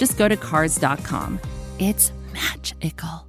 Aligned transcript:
just 0.00 0.16
go 0.16 0.26
to 0.26 0.36
Cars.com. 0.36 1.38
It's 1.78 2.10
magical. 2.32 3.28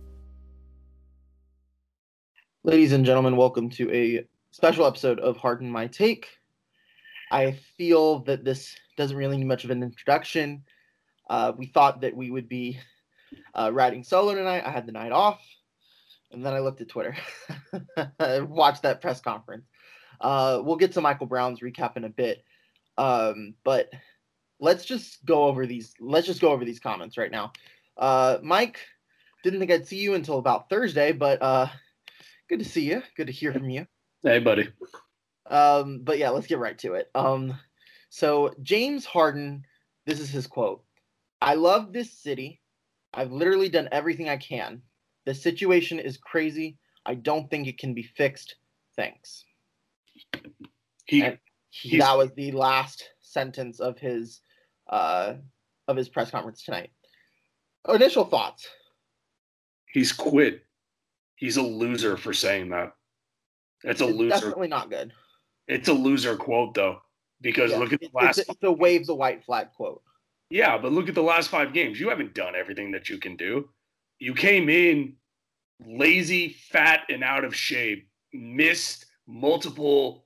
Ladies 2.63 2.93
and 2.93 3.05
gentlemen, 3.05 3.35
welcome 3.35 3.69
to 3.71 3.91
a 3.93 4.25
special 4.51 4.85
episode 4.85 5.19
of 5.19 5.35
Harden 5.35 5.69
My 5.69 5.87
Take. 5.87 6.29
I 7.29 7.59
feel 7.77 8.19
that 8.19 8.45
this 8.45 8.73
doesn't 8.95 9.17
really 9.17 9.35
need 9.35 9.47
much 9.47 9.65
of 9.65 9.69
an 9.71 9.83
introduction. 9.83 10.63
Uh, 11.29 11.51
we 11.57 11.65
thought 11.65 11.99
that 12.01 12.15
we 12.15 12.31
would 12.31 12.47
be 12.47 12.79
uh, 13.53 13.69
riding 13.73 14.05
solo 14.05 14.33
tonight. 14.33 14.63
I 14.65 14.71
had 14.71 14.85
the 14.85 14.93
night 14.93 15.11
off, 15.11 15.41
and 16.31 16.45
then 16.45 16.53
I 16.53 16.59
looked 16.59 16.79
at 16.79 16.87
Twitter, 16.87 17.17
watched 18.47 18.83
that 18.83 19.01
press 19.01 19.19
conference. 19.19 19.65
Uh, 20.21 20.61
we'll 20.63 20.77
get 20.77 20.93
to 20.93 21.01
Michael 21.01 21.27
Brown's 21.27 21.59
recap 21.59 21.97
in 21.97 22.05
a 22.05 22.09
bit, 22.09 22.45
um, 22.97 23.55
but 23.65 23.89
let's 24.61 24.85
just 24.85 25.25
go 25.25 25.43
over 25.43 25.65
these. 25.65 25.93
Let's 25.99 26.27
just 26.27 26.39
go 26.39 26.51
over 26.51 26.63
these 26.63 26.79
comments 26.79 27.17
right 27.17 27.31
now. 27.31 27.51
Uh, 27.97 28.37
Mike, 28.41 28.79
didn't 29.43 29.59
think 29.59 29.71
I'd 29.71 29.87
see 29.87 29.97
you 29.97 30.13
until 30.13 30.37
about 30.37 30.69
Thursday, 30.69 31.11
but 31.11 31.41
uh, 31.41 31.67
good 32.47 32.59
to 32.59 32.65
see 32.65 32.89
you. 32.89 33.01
Good 33.17 33.27
to 33.27 33.33
hear 33.33 33.51
from 33.51 33.69
you. 33.69 33.85
Hey, 34.23 34.39
buddy. 34.39 34.69
Um, 35.47 36.01
but 36.03 36.17
yeah, 36.19 36.29
let's 36.29 36.47
get 36.47 36.59
right 36.59 36.77
to 36.79 36.93
it. 36.93 37.09
Um, 37.15 37.57
so 38.09 38.53
James 38.61 39.03
Harden, 39.03 39.65
this 40.05 40.19
is 40.19 40.29
his 40.29 40.47
quote. 40.47 40.83
I 41.41 41.55
love 41.55 41.91
this 41.91 42.11
city. 42.11 42.61
I've 43.13 43.31
literally 43.31 43.67
done 43.67 43.89
everything 43.91 44.29
I 44.29 44.37
can. 44.37 44.81
The 45.25 45.33
situation 45.33 45.99
is 45.99 46.17
crazy. 46.17 46.77
I 47.05 47.15
don't 47.15 47.49
think 47.49 47.67
it 47.67 47.79
can 47.79 47.93
be 47.93 48.03
fixed. 48.03 48.55
Thanks. 48.95 49.45
He, 51.05 51.27
he 51.69 51.97
that 51.97 52.17
was 52.17 52.31
the 52.35 52.51
last 52.51 53.09
sentence 53.21 53.79
of 53.79 53.97
his 53.97 54.41
uh 54.91 55.33
of 55.87 55.97
his 55.97 56.09
press 56.09 56.29
conference 56.31 56.63
tonight. 56.63 56.91
Initial 57.89 58.25
thoughts. 58.25 58.67
He's 59.91 60.11
quit. 60.13 60.61
He's 61.35 61.57
a 61.57 61.61
loser 61.61 62.17
for 62.17 62.33
saying 62.33 62.69
that. 62.69 62.93
It's 63.83 64.01
a 64.01 64.07
It's 64.07 64.17
loser. 64.17 64.29
definitely 64.35 64.67
not 64.67 64.89
good. 64.89 65.11
It's 65.67 65.87
a 65.89 65.93
loser 65.93 66.35
quote 66.35 66.73
though, 66.75 67.01
because 67.41 67.71
Yeah, 67.71 67.77
look 67.79 67.93
at 67.93 67.99
the 67.99 68.09
last. 68.13 68.37
it's, 68.37 68.49
it's 68.49 68.63
a 68.63 68.71
wave 68.71 69.05
the 69.07 69.15
white 69.15 69.43
flag 69.43 69.69
quote. 69.75 70.01
yeah, 70.49 70.77
but 70.77 70.91
look 70.91 71.09
at 71.09 71.15
the 71.15 71.23
last 71.23 71.49
five 71.49 71.73
games. 71.73 71.99
You 71.99 72.09
haven't 72.09 72.33
done 72.35 72.55
everything 72.55 72.91
that 72.91 73.09
you 73.09 73.17
can 73.17 73.35
do. 73.35 73.69
You 74.19 74.33
came 74.35 74.69
in 74.69 75.15
lazy, 75.83 76.49
fat, 76.69 77.01
and 77.09 77.23
out 77.23 77.43
of 77.43 77.55
shape. 77.55 78.07
Missed 78.33 79.07
multiple, 79.27 80.25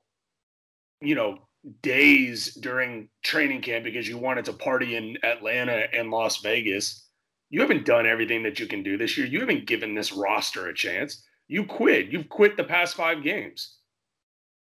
you 1.02 1.16
know, 1.16 1.45
days 1.82 2.54
during 2.56 3.10
training 3.24 3.62
camp 3.62 3.84
because 3.84 4.08
you 4.08 4.18
wanted 4.18 4.46
to 4.46 4.54
party 4.54 4.96
in 4.96 5.18
Atlanta 5.24 5.86
and 5.94 6.12
Las 6.12 6.42
Vegas. 6.42 7.08
You 7.50 7.62
haven't 7.62 7.86
done 7.86 8.06
everything 8.06 8.44
that 8.44 8.60
you 8.60 8.68
can 8.68 8.84
do 8.84 8.98
this 8.98 9.18
year. 9.18 9.28
You 9.28 9.40
haven't 9.40 9.68
given 9.68 9.96
this 9.96 10.12
roster 10.12 10.68
a 10.68 10.74
chance. 10.74 11.24
You 11.48 11.66
quit. 11.66 12.08
You've 12.08 12.30
quit 12.30 12.58
the 12.58 12.64
past 12.64 12.96
five 12.96 13.24
games. 13.24 13.78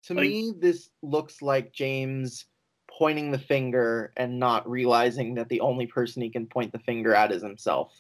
To 0.04 0.14
Like- 0.14 0.30
me, 0.30 0.54
this 0.58 0.90
looks 1.02 1.42
like 1.42 1.74
James 1.74 2.46
pointing 2.90 3.32
the 3.32 3.40
finger 3.40 4.14
and 4.18 4.38
not 4.38 4.70
realizing 4.70 5.34
that 5.36 5.50
the 5.50 5.62
only 5.62 5.88
person 5.88 6.22
he 6.22 6.30
can 6.30 6.46
point 6.46 6.72
the 6.72 6.80
finger 6.80 7.16
at 7.16 7.32
is 7.32 7.42
himself. 7.42 7.94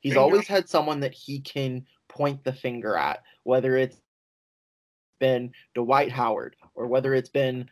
He's 0.00 0.14
Finger- 0.14 0.20
always 0.22 0.46
had 0.48 0.68
someone 0.68 1.00
that 1.00 1.14
he 1.14 1.40
can 1.40 1.86
point 2.08 2.42
the 2.42 2.52
finger 2.52 2.96
at, 2.96 3.22
whether 3.44 3.76
it's 3.76 4.00
been 5.20 5.52
Dwight 5.74 6.10
Howard 6.10 6.56
or 6.74 6.86
whether 6.88 7.14
it's 7.14 7.28
been 7.28 7.70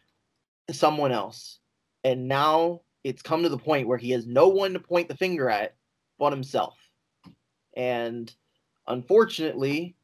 someone 0.70 1.12
else. 1.12 1.58
And 2.04 2.28
now 2.28 2.80
it's 3.04 3.22
come 3.22 3.42
to 3.42 3.48
the 3.48 3.58
point 3.58 3.88
where 3.88 3.98
he 3.98 4.10
has 4.10 4.26
no 4.26 4.48
one 4.48 4.72
to 4.72 4.80
point 4.80 5.08
the 5.08 5.16
finger 5.16 5.48
at 5.50 5.74
but 6.18 6.32
himself. 6.32 6.76
And 7.76 8.32
unfortunately, 8.86 9.96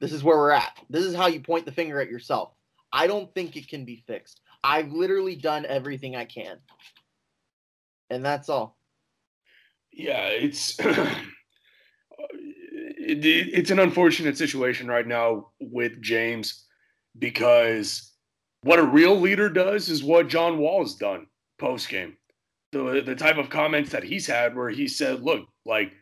this 0.00 0.12
is 0.12 0.24
where 0.24 0.36
we're 0.36 0.50
at. 0.50 0.78
This 0.90 1.04
is 1.04 1.14
how 1.14 1.26
you 1.26 1.40
point 1.40 1.66
the 1.66 1.72
finger 1.72 2.00
at 2.00 2.08
yourself. 2.08 2.54
I 2.92 3.06
don't 3.06 3.32
think 3.34 3.56
it 3.56 3.68
can 3.68 3.84
be 3.84 4.02
fixed. 4.06 4.40
I've 4.64 4.92
literally 4.92 5.36
done 5.36 5.66
everything 5.66 6.16
I 6.16 6.24
can. 6.24 6.58
And 8.10 8.24
that's 8.24 8.48
all. 8.48 8.76
Yeah, 9.92 10.28
it's 10.28 10.76
it's 12.98 13.70
an 13.70 13.78
unfortunate 13.78 14.38
situation 14.38 14.88
right 14.88 15.06
now 15.06 15.48
with 15.60 16.00
James 16.00 16.66
because 17.18 18.11
what 18.62 18.78
a 18.78 18.84
real 18.84 19.18
leader 19.18 19.48
does 19.48 19.88
is 19.88 20.02
what 20.02 20.28
John 20.28 20.58
Wall 20.58 20.82
has 20.82 20.94
done 20.94 21.26
post 21.58 21.88
game. 21.88 22.16
The 22.72 23.02
the 23.04 23.14
type 23.14 23.36
of 23.36 23.50
comments 23.50 23.90
that 23.90 24.04
he's 24.04 24.26
had 24.26 24.56
where 24.56 24.70
he 24.70 24.88
said, 24.88 25.22
"Look, 25.22 25.46
like 25.66 25.92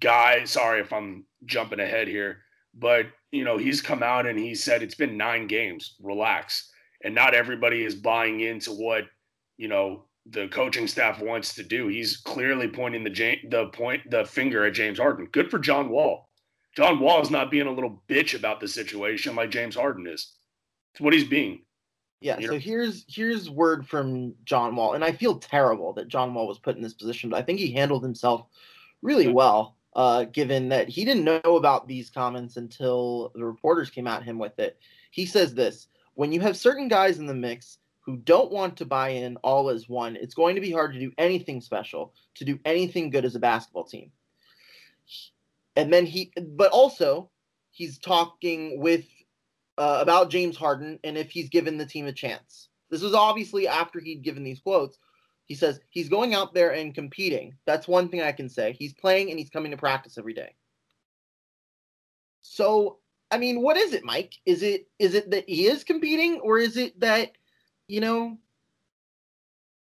guy, 0.00 0.44
sorry 0.44 0.80
if 0.80 0.92
I'm 0.92 1.26
jumping 1.44 1.80
ahead 1.80 2.08
here, 2.08 2.42
but 2.74 3.06
you 3.30 3.44
know, 3.44 3.58
he's 3.58 3.82
come 3.82 4.02
out 4.02 4.26
and 4.26 4.38
he 4.38 4.54
said 4.54 4.82
it's 4.82 4.94
been 4.94 5.16
9 5.16 5.46
games, 5.46 5.96
relax." 6.00 6.70
And 7.04 7.14
not 7.14 7.34
everybody 7.34 7.84
is 7.84 7.94
buying 7.94 8.40
into 8.40 8.72
what, 8.72 9.04
you 9.56 9.68
know, 9.68 10.08
the 10.26 10.48
coaching 10.48 10.88
staff 10.88 11.20
wants 11.20 11.54
to 11.54 11.62
do. 11.62 11.86
He's 11.88 12.16
clearly 12.16 12.68
pointing 12.68 13.04
the 13.04 13.38
the 13.48 13.66
point 13.68 14.10
the 14.10 14.24
finger 14.24 14.64
at 14.64 14.74
James 14.74 14.98
Harden. 14.98 15.26
Good 15.26 15.50
for 15.50 15.58
John 15.58 15.90
Wall. 15.90 16.28
John 16.76 17.00
Wall 17.00 17.22
is 17.22 17.30
not 17.30 17.50
being 17.50 17.66
a 17.66 17.72
little 17.72 18.02
bitch 18.08 18.34
about 18.34 18.60
the 18.60 18.68
situation 18.68 19.34
like 19.34 19.50
James 19.50 19.76
Harden 19.76 20.06
is. 20.06 20.34
It's 20.92 21.00
what 21.00 21.12
he's 21.12 21.28
being. 21.28 21.64
Yeah, 22.20 22.38
You 22.38 22.46
so 22.48 22.52
know- 22.54 22.58
here's 22.58 23.04
here's 23.08 23.48
word 23.48 23.86
from 23.86 24.34
John 24.44 24.74
Wall, 24.74 24.94
and 24.94 25.04
I 25.04 25.12
feel 25.12 25.38
terrible 25.38 25.92
that 25.94 26.08
John 26.08 26.34
Wall 26.34 26.48
was 26.48 26.58
put 26.58 26.76
in 26.76 26.82
this 26.82 26.94
position, 26.94 27.30
but 27.30 27.38
I 27.38 27.42
think 27.42 27.58
he 27.58 27.72
handled 27.72 28.02
himself 28.02 28.46
really 29.02 29.28
well, 29.28 29.76
uh, 29.94 30.24
given 30.24 30.68
that 30.70 30.88
he 30.88 31.04
didn't 31.04 31.24
know 31.24 31.56
about 31.56 31.86
these 31.86 32.10
comments 32.10 32.56
until 32.56 33.30
the 33.34 33.44
reporters 33.44 33.90
came 33.90 34.08
at 34.08 34.24
him 34.24 34.38
with 34.38 34.58
it. 34.58 34.78
He 35.12 35.26
says 35.26 35.54
this 35.54 35.88
when 36.14 36.32
you 36.32 36.40
have 36.40 36.56
certain 36.56 36.88
guys 36.88 37.18
in 37.18 37.26
the 37.26 37.34
mix 37.34 37.78
who 38.00 38.16
don't 38.16 38.50
want 38.50 38.76
to 38.78 38.84
buy 38.84 39.10
in 39.10 39.36
all 39.44 39.68
as 39.68 39.88
one, 39.88 40.16
it's 40.16 40.34
going 40.34 40.56
to 40.56 40.60
be 40.60 40.72
hard 40.72 40.92
to 40.94 40.98
do 40.98 41.12
anything 41.18 41.60
special, 41.60 42.14
to 42.34 42.44
do 42.44 42.58
anything 42.64 43.10
good 43.10 43.24
as 43.24 43.36
a 43.36 43.38
basketball 43.38 43.84
team. 43.84 44.10
And 45.76 45.92
then 45.92 46.06
he, 46.06 46.32
but 46.36 46.72
also, 46.72 47.30
he's 47.70 47.98
talking 47.98 48.80
with 48.80 49.04
uh, 49.78 49.98
about 50.00 50.28
James 50.28 50.56
Harden 50.56 50.98
and 51.04 51.16
if 51.16 51.30
he's 51.30 51.48
given 51.48 51.78
the 51.78 51.86
team 51.86 52.06
a 52.06 52.12
chance. 52.12 52.68
This 52.90 53.02
was 53.02 53.14
obviously 53.14 53.68
after 53.68 54.00
he'd 54.00 54.22
given 54.22 54.42
these 54.42 54.60
quotes. 54.60 54.98
He 55.46 55.54
says 55.54 55.80
he's 55.88 56.08
going 56.08 56.34
out 56.34 56.52
there 56.52 56.72
and 56.74 56.94
competing. 56.94 57.56
That's 57.64 57.88
one 57.88 58.08
thing 58.08 58.20
I 58.20 58.32
can 58.32 58.48
say. 58.48 58.72
He's 58.72 58.92
playing 58.92 59.30
and 59.30 59.38
he's 59.38 59.48
coming 59.48 59.70
to 59.70 59.76
practice 59.78 60.18
every 60.18 60.34
day. 60.34 60.54
So, 62.42 62.98
I 63.30 63.38
mean, 63.38 63.62
what 63.62 63.76
is 63.76 63.92
it, 63.92 64.04
Mike? 64.04 64.34
Is 64.44 64.62
it 64.62 64.88
is 64.98 65.14
it 65.14 65.30
that 65.30 65.48
he 65.48 65.66
is 65.66 65.84
competing 65.84 66.40
or 66.40 66.58
is 66.58 66.76
it 66.76 66.98
that, 67.00 67.32
you 67.86 68.00
know, 68.00 68.36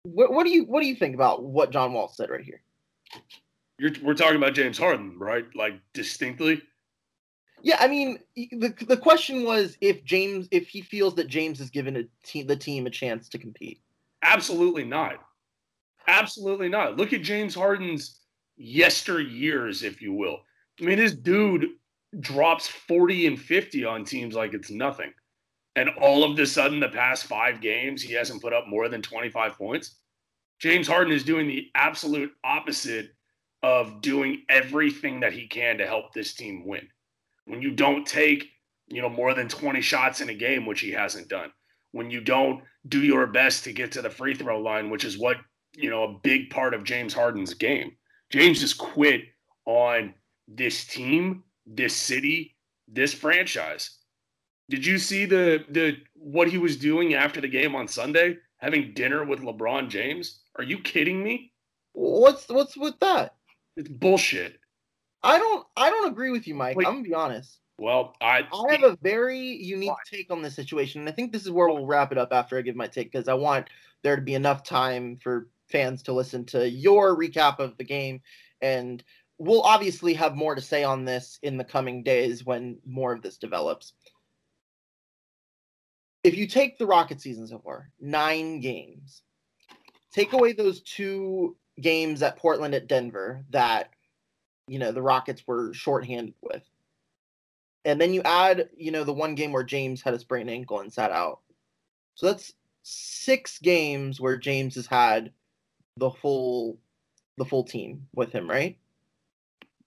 what, 0.03 0.33
what 0.33 0.45
do 0.45 0.51
you 0.51 0.65
what 0.65 0.81
do 0.81 0.87
you 0.87 0.95
think 0.95 1.15
about 1.15 1.43
what 1.43 1.73
John 1.73 1.93
Wall 1.93 2.09
said 2.09 2.31
right 2.31 2.45
here? 2.45 2.61
You're, 3.79 3.93
we're 4.03 4.15
talking 4.15 4.37
about 4.37 4.55
James 4.55 4.79
Harden, 4.79 5.19
right? 5.19 5.47
Like 5.55 5.81
distinctly. 5.93 6.63
Yeah, 7.63 7.77
I 7.81 7.89
mean, 7.89 8.19
the 8.37 8.75
the 8.87 8.97
question 8.97 9.45
was 9.45 9.77
if 9.81 10.05
James 10.05 10.49
if 10.51 10.69
he 10.69 10.81
feels 10.81 11.15
that 11.17 11.29
James 11.29 11.59
has 11.59 11.71
given 11.71 11.97
a 11.97 12.05
team 12.25 12.47
the 12.47 12.57
team 12.57 12.87
a 12.87 12.91
chance 12.91 13.29
to 13.31 13.39
compete. 13.39 13.81
Absolutely 14.23 14.85
not. 14.85 15.15
Absolutely 16.07 16.69
not. 16.69 16.97
Look 16.97 17.13
at 17.13 17.23
James 17.23 17.55
Harden's 17.55 18.21
yesteryears, 18.61 19.83
if 19.83 20.01
you 20.01 20.13
will. 20.13 20.41
I 20.81 20.85
mean, 20.85 20.99
this 20.99 21.13
dude 21.13 21.67
drops 22.21 22.67
40 22.67 23.27
and 23.27 23.41
50 23.41 23.85
on 23.85 24.05
teams 24.05 24.35
like 24.35 24.55
it's 24.55 24.71
nothing. 24.71 25.13
And 25.77 25.91
all 26.01 26.25
of 26.25 26.39
a 26.39 26.47
sudden, 26.47 26.81
the 26.81 26.89
past 26.89 27.25
five 27.25 27.61
games, 27.61 28.03
he 28.03 28.13
hasn't 28.15 28.43
put 28.43 28.53
up 28.53 28.67
more 28.67 28.89
than 28.89 29.03
25 29.03 29.57
points. 29.57 29.97
James 30.59 30.89
Harden 30.89 31.13
is 31.13 31.23
doing 31.23 31.47
the 31.47 31.71
absolute 31.75 32.33
opposite 32.43 33.15
of 33.63 34.01
doing 34.01 34.43
everything 34.49 35.21
that 35.21 35.33
he 35.33 35.47
can 35.47 35.79
to 35.79 35.87
help 35.87 36.13
this 36.13 36.35
team 36.35 36.67
win. 36.67 36.89
When 37.49 37.63
you 37.63 37.71
don't 37.71 38.07
take, 38.07 38.45
you 38.89 39.01
know, 39.03 39.09
more 39.09 39.35
than 39.35 39.49
20 39.49 39.81
shots 39.81 40.21
in 40.21 40.29
a 40.29 40.35
game, 40.35 40.67
which 40.67 40.81
he 40.81 40.93
hasn't 40.93 41.29
done, 41.29 41.51
when 41.93 42.11
you 42.11 42.21
don't 42.21 42.63
do 42.87 43.03
your 43.03 43.27
best 43.27 43.65
to 43.65 43.73
get 43.73 43.91
to 43.93 44.03
the 44.03 44.11
free 44.11 44.35
throw 44.35 44.61
line, 44.61 44.91
which 44.91 45.05
is 45.05 45.19
what, 45.19 45.39
you 45.75 45.91
know, 45.91 46.05
a 46.05 46.19
big 46.23 46.51
part 46.51 46.75
of 46.75 46.85
James 46.85 47.15
Harden's 47.15 47.55
game. 47.55 47.93
James 48.31 48.61
just 48.61 48.77
quit 48.77 49.23
on 49.65 50.15
this 50.47 50.87
team, 50.87 51.43
this 51.67 51.97
city, 51.97 52.55
this 52.87 53.15
franchise. 53.15 53.99
Did 54.69 54.85
you 54.85 54.99
see 54.99 55.25
the 55.25 55.65
the 55.71 55.97
what 56.15 56.49
he 56.49 56.59
was 56.59 56.77
doing 56.77 57.15
after 57.15 57.41
the 57.41 57.49
game 57.49 57.75
on 57.75 57.89
Sunday? 57.89 58.37
Having 58.59 58.93
dinner 58.95 59.25
with 59.25 59.41
LeBron 59.41 59.89
James? 59.89 60.41
Are 60.57 60.65
you 60.65 60.79
kidding 60.81 61.23
me? 61.23 61.53
What's 61.93 62.49
what's 62.49 62.77
with 62.77 62.99
that? 63.01 63.37
It's 63.77 63.89
bullshit. 63.89 64.59
I 65.23 65.39
don't 65.39 65.67
I 65.77 65.91
don't 65.91 66.11
agree 66.11 66.31
with 66.31 66.47
you, 66.47 66.55
Mike. 66.55 66.77
Wait. 66.77 66.87
I'm 66.87 66.95
gonna 66.95 67.05
be 67.05 67.15
honest. 67.15 67.59
Well, 67.79 68.17
I 68.21 68.43
I 68.53 68.73
have 68.73 68.83
a 68.83 68.99
very 69.03 69.39
unique 69.41 69.91
Why? 69.91 69.97
take 70.11 70.31
on 70.31 70.43
this 70.43 70.57
situation, 70.57 71.01
and 71.01 71.09
I 71.09 71.13
think 71.13 71.33
this 71.33 71.45
is 71.45 71.51
where 71.51 71.69
we'll 71.69 71.87
wrap 71.87 72.13
it 72.13 72.19
up 72.19 72.33
after 72.33 72.59
I 72.59 72.63
give 72.63 72.77
my 72.77 72.89
take 72.89 73.13
because 73.13 73.29
I 73.29 73.35
want 73.35 73.69
there 74.03 74.17
to 74.17 74.23
be 74.23 74.35
enough 74.35 74.65
time 74.65 75.17
for 75.17 75.49
fans 75.69 76.03
to 76.05 76.13
listen 76.13 76.45
to 76.47 76.69
your 76.69 77.17
recap 77.17 77.59
of 77.61 77.77
the 77.77 77.85
game, 77.85 78.21
and 78.61 79.03
we'll 79.39 79.63
obviously 79.63 80.15
have 80.15 80.35
more 80.35 80.55
to 80.55 80.61
say 80.61 80.83
on 80.83 81.05
this 81.05 81.39
in 81.43 81.57
the 81.57 81.65
coming 81.65 82.03
days 82.03 82.45
when 82.45 82.79
more 82.85 83.13
of 83.13 83.23
this 83.23 83.39
develops. 83.39 83.93
If 86.25 86.37
you 86.37 86.49
take 86.49 86.79
the 86.79 86.87
Rocket 86.87 87.21
season 87.21 87.47
so 87.47 87.61
far, 87.61 87.91
nine 88.01 88.59
games, 88.61 89.23
take 90.13 90.33
away 90.33 90.53
those 90.53 90.83
two 90.83 91.57
games 91.81 92.23
at 92.23 92.37
Portland 92.37 92.75
at 92.75 92.89
Denver 92.89 93.45
that 93.51 93.91
you 94.69 94.79
know 94.79 94.93
the 94.93 95.03
Rockets 95.03 95.43
were 95.47 95.73
shorthanded 95.75 96.35
with 96.43 96.63
and 97.89 97.99
then 97.99 98.13
you 98.13 98.21
add, 98.23 98.69
you 98.77 98.91
know, 98.91 99.03
the 99.03 99.15
one 99.15 99.35
game 99.35 99.51
where 99.51 99.63
James 99.63 100.03
had 100.03 100.13
a 100.13 100.19
sprained 100.19 100.51
ankle 100.51 100.81
and 100.81 100.93
sat 100.93 101.11
out. 101.11 101.41
So 102.17 102.27
that's 102.27 102.53
six 102.83 103.59
games 103.59 104.21
where 104.21 104.37
James 104.37 104.75
has 104.75 104.87
had 104.87 105.33
the 105.97 106.11
full 106.11 106.79
the 107.39 107.47
full 107.47 107.65
team 107.65 108.07
with 108.15 108.31
him, 108.31 108.51
right? 108.51 108.77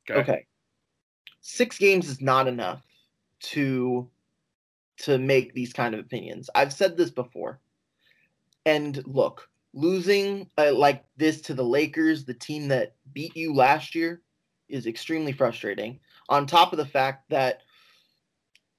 Okay. 0.09 0.45
Six 1.41 1.77
games 1.77 2.09
is 2.09 2.21
not 2.21 2.47
enough 2.47 2.81
to 3.41 4.09
to 4.97 5.19
make 5.19 5.53
these 5.53 5.71
kind 5.71 5.93
of 5.93 5.99
opinions. 5.99 6.49
I've 6.55 6.73
said 6.73 6.97
this 6.97 7.11
before. 7.11 7.59
And 8.65 9.03
look, 9.05 9.47
losing 9.73 10.49
uh, 10.57 10.73
like 10.73 11.03
this 11.17 11.41
to 11.41 11.53
the 11.53 11.63
Lakers, 11.63 12.25
the 12.25 12.33
team 12.33 12.67
that 12.69 12.95
beat 13.13 13.35
you 13.35 13.53
last 13.53 13.93
year, 13.93 14.21
is 14.71 14.87
extremely 14.87 15.31
frustrating. 15.31 15.99
On 16.29 16.45
top 16.45 16.71
of 16.71 16.77
the 16.77 16.85
fact 16.85 17.29
that 17.29 17.61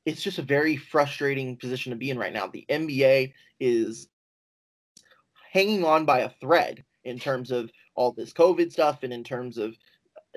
it's 0.04 0.22
just 0.22 0.38
a 0.38 0.42
very 0.42 0.76
frustrating 0.76 1.56
position 1.56 1.90
to 1.90 1.96
be 1.96 2.10
in 2.10 2.18
right 2.18 2.32
now. 2.32 2.46
The 2.46 2.66
NBA 2.68 3.32
is 3.60 4.08
hanging 5.52 5.84
on 5.84 6.04
by 6.04 6.20
a 6.20 6.30
thread 6.40 6.84
in 7.04 7.18
terms 7.18 7.50
of 7.50 7.70
all 7.94 8.12
this 8.12 8.32
COVID 8.32 8.72
stuff 8.72 9.02
and 9.02 9.12
in 9.12 9.22
terms 9.22 9.58
of 9.58 9.76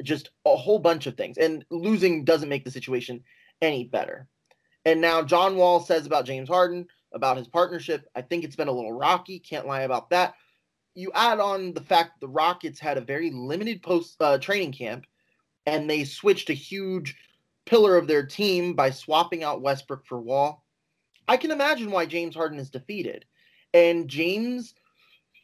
just 0.04 0.32
a 0.46 0.56
whole 0.56 0.80
bunch 0.80 1.08
of 1.08 1.16
things. 1.16 1.38
And 1.38 1.66
losing 1.72 2.26
doesn't 2.26 2.50
make 2.50 2.66
the 2.66 2.72
situation 2.72 3.24
any 3.62 3.86
better. 3.86 4.28
And 4.84 5.02
now 5.02 5.24
John 5.24 5.56
Wall 5.56 5.80
says 5.80 6.06
about 6.06 6.26
James 6.26 6.50
Harden, 6.50 6.86
about 7.14 7.38
his 7.38 7.48
partnership, 7.48 8.08
I 8.14 8.22
think 8.22 8.44
it's 8.44 8.56
been 8.56 8.68
a 8.68 8.74
little 8.74 8.94
rocky. 8.94 9.40
Can't 9.40 9.68
lie 9.68 9.82
about 9.82 10.10
that. 10.12 10.36
You 10.94 11.12
add 11.16 11.40
on 11.40 11.74
the 11.74 11.82
fact 11.82 12.20
the 12.20 12.28
Rockets 12.28 12.80
had 12.80 12.98
a 12.98 13.02
very 13.02 13.32
limited 13.32 13.82
post 13.82 14.16
uh, 14.22 14.38
training 14.38 14.74
camp, 14.74 15.06
and 15.66 15.90
they 15.90 16.04
switched 16.04 16.50
a 16.50 16.54
huge 16.54 17.16
pillar 17.66 17.98
of 17.98 18.08
their 18.08 18.26
team 18.26 18.74
by 18.74 18.92
swapping 18.92 19.44
out 19.44 19.62
Westbrook 19.62 20.06
for 20.06 20.20
Wall. 20.20 20.64
I 21.28 21.38
can 21.38 21.52
imagine 21.52 21.92
why 21.92 22.06
James 22.06 22.36
Harden 22.36 22.60
is 22.60 22.70
defeated. 22.70 23.26
And 23.74 24.08
James, 24.08 24.76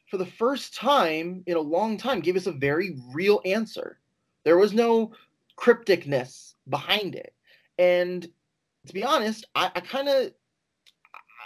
for 0.10 0.18
the 0.18 0.26
first 0.26 0.76
time 0.76 1.44
in 1.48 1.58
a 1.58 1.62
long 1.62 1.98
time, 1.98 2.20
gave 2.20 2.36
us 2.36 2.46
a 2.46 2.52
very 2.52 2.98
real 3.14 3.42
answer. 3.46 4.00
There 4.44 4.58
was 4.58 4.74
no 4.74 5.12
crypticness 5.58 6.54
behind 6.70 7.16
it. 7.16 7.34
And 7.78 8.28
to 8.88 8.94
be 8.94 9.04
honest, 9.04 9.48
I, 9.56 9.72
I 9.76 9.80
kind 9.80 10.08
of 10.08 10.32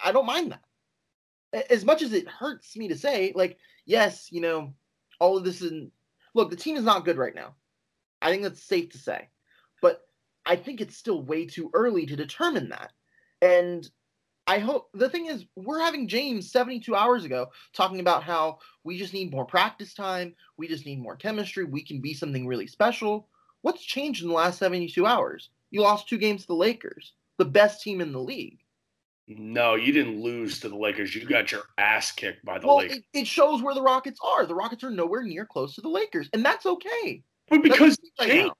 I 0.03 0.11
don't 0.11 0.25
mind 0.25 0.51
that. 0.51 1.71
As 1.71 1.85
much 1.85 2.01
as 2.01 2.11
it 2.11 2.27
hurts 2.27 2.75
me 2.75 2.87
to 2.89 2.97
say, 2.97 3.31
like, 3.33 3.57
yes, 3.85 4.31
you 4.31 4.41
know, 4.41 4.73
all 5.19 5.37
of 5.37 5.45
this 5.45 5.61
is 5.61 5.89
look, 6.33 6.49
the 6.49 6.55
team 6.55 6.75
is 6.75 6.83
not 6.83 7.05
good 7.05 7.17
right 7.17 7.35
now. 7.35 7.55
I 8.21 8.31
think 8.31 8.43
that's 8.43 8.63
safe 8.63 8.89
to 8.89 8.97
say. 8.97 9.29
But 9.81 10.01
I 10.45 10.55
think 10.55 10.81
it's 10.81 10.97
still 10.97 11.21
way 11.21 11.45
too 11.45 11.69
early 11.73 12.05
to 12.05 12.15
determine 12.15 12.69
that. 12.69 12.91
And 13.41 13.87
I 14.47 14.59
hope 14.59 14.89
the 14.93 15.09
thing 15.09 15.25
is, 15.25 15.45
we're 15.55 15.79
having 15.79 16.07
James 16.07 16.51
72 16.51 16.95
hours 16.95 17.25
ago 17.25 17.47
talking 17.73 17.99
about 17.99 18.23
how 18.23 18.59
we 18.83 18.97
just 18.97 19.13
need 19.13 19.31
more 19.31 19.45
practice 19.45 19.93
time. 19.93 20.35
We 20.57 20.67
just 20.67 20.85
need 20.85 21.01
more 21.01 21.15
chemistry. 21.15 21.63
We 21.63 21.83
can 21.83 21.99
be 21.99 22.13
something 22.13 22.45
really 22.45 22.67
special. 22.67 23.27
What's 23.61 23.83
changed 23.83 24.21
in 24.21 24.27
the 24.27 24.35
last 24.35 24.59
72 24.59 25.03
hours? 25.05 25.49
You 25.71 25.81
lost 25.81 26.07
two 26.07 26.19
games 26.19 26.41
to 26.41 26.47
the 26.47 26.53
Lakers, 26.53 27.13
the 27.37 27.45
best 27.45 27.81
team 27.81 28.01
in 28.01 28.11
the 28.11 28.19
league. 28.21 28.59
No, 29.27 29.73
you 29.73 29.91
didn't 29.91 30.21
lose 30.21 30.59
to 30.59 30.69
the 30.69 30.75
Lakers. 30.77 31.15
You 31.15 31.25
got 31.25 31.51
your 31.51 31.63
ass 31.79 32.11
kicked 32.11 32.45
by 32.45 32.59
the 32.59 32.67
Well, 32.67 32.77
Lakers. 32.77 32.97
it, 32.97 33.21
it 33.21 33.27
shows 33.27 33.63
where 33.63 33.73
the 33.73 33.81
Rockets 33.81 34.19
are. 34.23 34.45
The 34.45 34.53
Rockets 34.53 34.83
are 34.83 34.91
nowhere 34.91 35.23
near 35.23 35.45
close 35.47 35.73
to 35.75 35.81
the 35.81 35.89
Lakers, 35.89 36.29
and 36.33 36.45
that's 36.45 36.67
okay. 36.67 37.23
But 37.49 37.61
because 37.61 37.97
right 38.19 38.27
James, 38.29 38.47
now. 38.47 38.53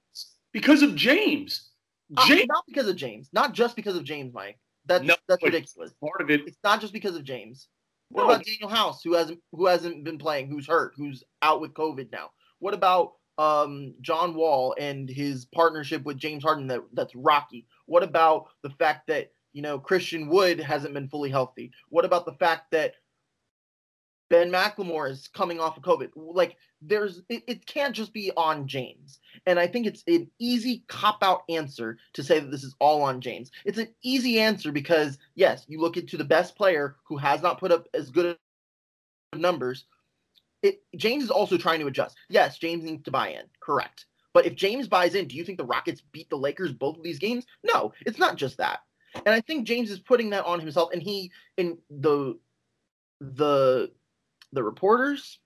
because 0.52 0.82
of 0.82 0.94
James, 0.94 1.70
Uh, 2.16 2.26
James 2.26 2.46
not 2.48 2.64
because 2.66 2.88
of 2.88 2.96
James, 2.96 3.28
not 3.32 3.52
just 3.52 3.74
because 3.76 3.96
of 3.96 4.04
James, 4.04 4.32
Mike. 4.32 4.58
That's 4.84 5.04
No, 5.04 5.16
that's 5.28 5.42
ridiculous. 5.42 5.92
part 6.00 6.20
of 6.20 6.30
it. 6.30 6.42
It's 6.46 6.58
not 6.62 6.80
just 6.80 6.92
because 6.92 7.16
of 7.16 7.24
James. 7.24 7.68
What 8.10 8.22
No. 8.22 8.30
about 8.30 8.44
Danuel 8.44 8.70
House, 8.70 9.02
who 9.02 9.14
hasn't 9.14 9.40
who 9.52 9.66
hasn't 9.66 10.04
been 10.04 10.18
playing, 10.18 10.48
who's 10.48 10.66
hurt, 10.68 10.94
who's 10.96 11.24
out 11.42 11.60
with 11.60 11.74
COVID 11.74 12.12
now? 12.12 12.30
What 12.60 12.74
about 12.74 13.14
um, 13.38 13.94
John 14.00 14.34
Wall 14.34 14.74
and 14.78 15.08
his 15.10 15.44
partnership 15.46 16.04
with 16.04 16.16
James 16.16 16.42
Harden 16.44 16.68
that 16.68 16.82
that's 16.92 17.14
rocky? 17.16 17.66
What 17.86 18.02
about 18.04 18.46
the 18.62 18.70
fact 18.70 19.08
that 19.08 19.32
you 19.52 19.62
know 19.62 19.78
Christian 19.80 20.28
Wood 20.28 20.60
hasn't 20.60 20.94
been 20.94 21.08
fully 21.08 21.30
healthy? 21.30 21.72
What 21.88 22.04
about 22.04 22.24
the 22.24 22.34
fact 22.34 22.70
that 22.70 22.94
Ben 24.28 24.50
McLemore 24.50 25.10
is 25.10 25.28
coming 25.28 25.60
off 25.60 25.76
of 25.76 25.82
COVID? 25.82 26.10
Like 26.16 26.56
there's 26.82 27.22
it, 27.28 27.42
it 27.46 27.66
can't 27.66 27.94
just 27.94 28.12
be 28.12 28.32
on 28.36 28.66
James. 28.66 29.20
And 29.46 29.58
I 29.58 29.66
think 29.66 29.86
it's 29.86 30.02
an 30.06 30.30
easy 30.38 30.84
cop 30.88 31.22
out 31.22 31.42
answer 31.48 31.98
to 32.14 32.22
say 32.22 32.40
that 32.40 32.50
this 32.50 32.64
is 32.64 32.74
all 32.80 33.02
on 33.02 33.20
James. 33.20 33.50
It's 33.64 33.78
an 33.78 33.88
easy 34.02 34.40
answer 34.40 34.72
because 34.72 35.18
yes, 35.34 35.64
you 35.68 35.80
look 35.80 35.96
into 35.96 36.16
the 36.16 36.24
best 36.24 36.56
player 36.56 36.96
who 37.04 37.16
has 37.16 37.42
not 37.42 37.60
put 37.60 37.72
up 37.72 37.86
as 37.94 38.10
good 38.10 38.36
numbers. 39.34 39.84
It, 40.62 40.82
James 40.96 41.24
is 41.24 41.30
also 41.30 41.56
trying 41.56 41.80
to 41.80 41.86
adjust. 41.86 42.16
Yes, 42.28 42.58
James 42.58 42.82
needs 42.82 43.04
to 43.04 43.10
buy 43.10 43.28
in. 43.28 43.42
Correct. 43.60 44.06
But 44.32 44.46
if 44.46 44.54
James 44.54 44.88
buys 44.88 45.14
in, 45.14 45.28
do 45.28 45.36
you 45.36 45.44
think 45.44 45.58
the 45.58 45.64
Rockets 45.64 46.02
beat 46.12 46.28
the 46.28 46.36
Lakers 46.36 46.72
both 46.72 46.96
of 46.96 47.02
these 47.02 47.18
games? 47.18 47.46
No, 47.62 47.92
it's 48.04 48.18
not 48.18 48.36
just 48.36 48.58
that. 48.58 48.80
And 49.14 49.34
I 49.34 49.40
think 49.40 49.66
James 49.66 49.90
is 49.90 49.98
putting 49.98 50.30
that 50.30 50.44
on 50.44 50.60
himself. 50.60 50.90
And 50.92 51.02
he, 51.02 51.30
in 51.56 51.78
the 51.88 52.38
the 53.20 53.90
the 54.52 54.62
reporters, 54.62 55.40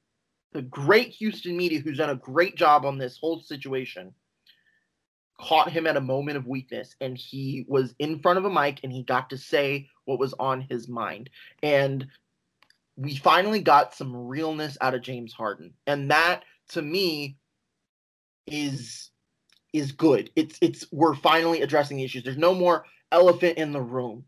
the 0.52 0.62
great 0.62 1.09
Houston 1.11 1.57
media, 1.57 1.80
who's 1.80 1.99
done 1.99 2.11
a 2.11 2.16
great 2.16 2.57
job 2.57 2.85
on 2.85 2.99
this 2.99 3.19
whole 3.19 3.40
situation, 3.40 4.14
caught 5.40 5.71
him 5.71 5.87
at 5.87 5.97
a 5.97 6.00
moment 6.00 6.37
of 6.37 6.47
weakness, 6.47 6.95
and 7.00 7.16
he 7.16 7.64
was 7.69 7.95
in 7.99 8.21
front 8.21 8.38
of 8.38 8.45
a 8.45 8.50
mic 8.50 8.80
and 8.83 8.92
he 8.92 9.02
got 9.02 9.30
to 9.30 9.38
say 9.38 9.88
what 10.04 10.19
was 10.19 10.35
on 10.38 10.61
his 10.61 10.88
mind. 10.88 11.30
And 11.62 12.07
we 12.97 13.16
finally 13.16 13.61
got 13.61 13.95
some 13.95 14.14
realness 14.14 14.76
out 14.80 14.95
of 14.95 15.02
James 15.02 15.33
Harden, 15.33 15.73
and 15.87 16.11
that 16.11 16.45
to 16.71 16.83
me 16.83 17.38
is 18.47 19.11
is 19.73 19.92
good. 19.92 20.30
It's 20.37 20.59
it's 20.61 20.85
we're 20.92 21.14
finally 21.14 21.62
addressing 21.62 21.97
the 21.97 22.04
issues. 22.04 22.25
There's 22.25 22.37
no 22.37 22.54
more 22.54 22.85
elephant 23.12 23.59
in 23.59 23.73
the 23.73 23.80
room. 23.80 24.25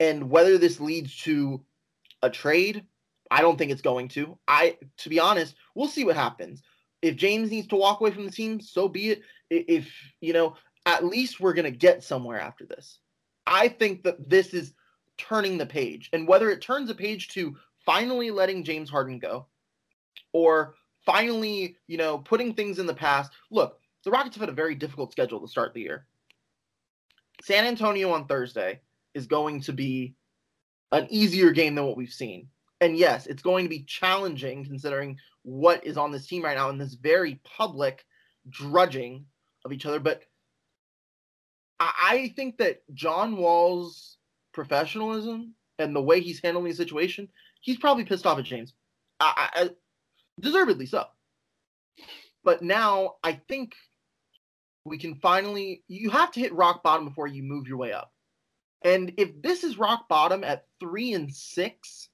And 0.00 0.28
whether 0.30 0.58
this 0.58 0.80
leads 0.80 1.16
to 1.22 1.64
a 2.22 2.30
trade, 2.30 2.84
I 3.34 3.40
don't 3.40 3.58
think 3.58 3.72
it's 3.72 3.82
going 3.82 4.06
to. 4.10 4.38
I 4.46 4.78
to 4.98 5.08
be 5.08 5.18
honest, 5.18 5.56
we'll 5.74 5.88
see 5.88 6.04
what 6.04 6.14
happens. 6.14 6.62
If 7.02 7.16
James 7.16 7.50
needs 7.50 7.66
to 7.66 7.76
walk 7.76 8.00
away 8.00 8.12
from 8.12 8.24
the 8.24 8.30
team, 8.30 8.60
so 8.60 8.86
be 8.86 9.10
it. 9.10 9.22
If, 9.50 9.92
you 10.20 10.32
know, 10.32 10.54
at 10.86 11.04
least 11.04 11.40
we're 11.40 11.52
to 11.54 11.70
get 11.72 12.04
somewhere 12.04 12.40
after 12.40 12.64
this. 12.64 13.00
I 13.44 13.66
think 13.66 14.04
that 14.04 14.30
this 14.30 14.54
is 14.54 14.74
turning 15.18 15.58
the 15.58 15.66
page. 15.66 16.10
And 16.12 16.28
whether 16.28 16.48
it 16.48 16.62
turns 16.62 16.90
a 16.90 16.94
page 16.94 17.26
to 17.30 17.56
finally 17.84 18.30
letting 18.30 18.62
James 18.62 18.88
Harden 18.88 19.18
go 19.18 19.46
or 20.32 20.76
finally, 21.04 21.76
you 21.88 21.96
know, 21.96 22.18
putting 22.18 22.54
things 22.54 22.78
in 22.78 22.86
the 22.86 22.94
past. 22.94 23.32
Look, 23.50 23.80
the 24.04 24.12
Rockets 24.12 24.36
have 24.36 24.42
had 24.42 24.48
a 24.48 24.52
very 24.52 24.76
difficult 24.76 25.10
schedule 25.10 25.40
to 25.40 25.48
start 25.48 25.74
the 25.74 25.80
year. 25.80 26.06
San 27.42 27.64
Antonio 27.64 28.12
on 28.12 28.26
Thursday 28.26 28.80
is 29.12 29.26
going 29.26 29.60
to 29.62 29.72
be 29.72 30.14
an 30.92 31.08
easier 31.10 31.50
game 31.50 31.74
than 31.74 31.84
what 31.84 31.96
we've 31.96 32.12
seen. 32.12 32.48
And 32.84 32.98
yes, 32.98 33.26
it's 33.26 33.42
going 33.42 33.64
to 33.64 33.70
be 33.70 33.84
challenging 33.84 34.62
considering 34.62 35.18
what 35.42 35.86
is 35.86 35.96
on 35.96 36.12
this 36.12 36.26
team 36.26 36.44
right 36.44 36.54
now 36.54 36.68
in 36.68 36.76
this 36.76 36.92
very 36.92 37.40
public 37.42 38.04
drudging 38.50 39.24
of 39.64 39.72
each 39.72 39.86
other. 39.86 39.98
But 39.98 40.22
I, 41.80 42.30
think 42.36 42.58
that 42.58 42.82
John 42.92 43.38
Wall's 43.38 44.18
professionalism 44.52 45.54
and 45.78 45.96
the 45.96 46.02
way 46.02 46.20
he's 46.20 46.42
handling 46.44 46.66
the 46.66 46.74
situation, 46.74 47.30
he's 47.62 47.78
probably 47.78 48.04
pissed 48.04 48.26
off 48.26 48.38
at 48.38 48.44
James. 48.44 48.74
I, 49.18 49.48
I, 49.54 49.70
deservedly 50.38 50.84
so. 50.84 51.06
But 52.44 52.60
now 52.60 53.14
I 53.24 53.40
think 53.48 53.76
we 54.84 54.98
can 54.98 55.14
finally 55.14 55.84
you 55.88 56.10
have 56.10 56.32
to 56.32 56.40
hit 56.40 56.52
rock 56.52 56.82
bottom 56.82 57.08
before 57.08 57.28
you 57.28 57.42
move 57.42 57.66
your 57.66 57.78
way 57.78 57.92
up. 57.94 58.12
And 58.82 59.14
if 59.16 59.40
this 59.40 59.64
is 59.64 59.78
rock 59.78 60.06
bottom 60.06 60.44
at 60.44 60.66
3 60.80 61.14
and 61.14 61.34
6, 61.34 62.08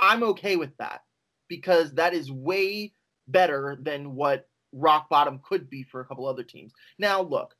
I'm 0.00 0.22
okay 0.24 0.56
with 0.56 0.76
that 0.78 1.02
because 1.48 1.92
that 1.94 2.14
is 2.14 2.32
way 2.32 2.92
better 3.28 3.78
than 3.80 4.14
what 4.14 4.48
rock 4.72 5.08
bottom 5.08 5.40
could 5.42 5.68
be 5.68 5.82
for 5.82 6.00
a 6.00 6.04
couple 6.04 6.26
other 6.26 6.44
teams. 6.44 6.72
Now, 6.98 7.20
look, 7.20 7.54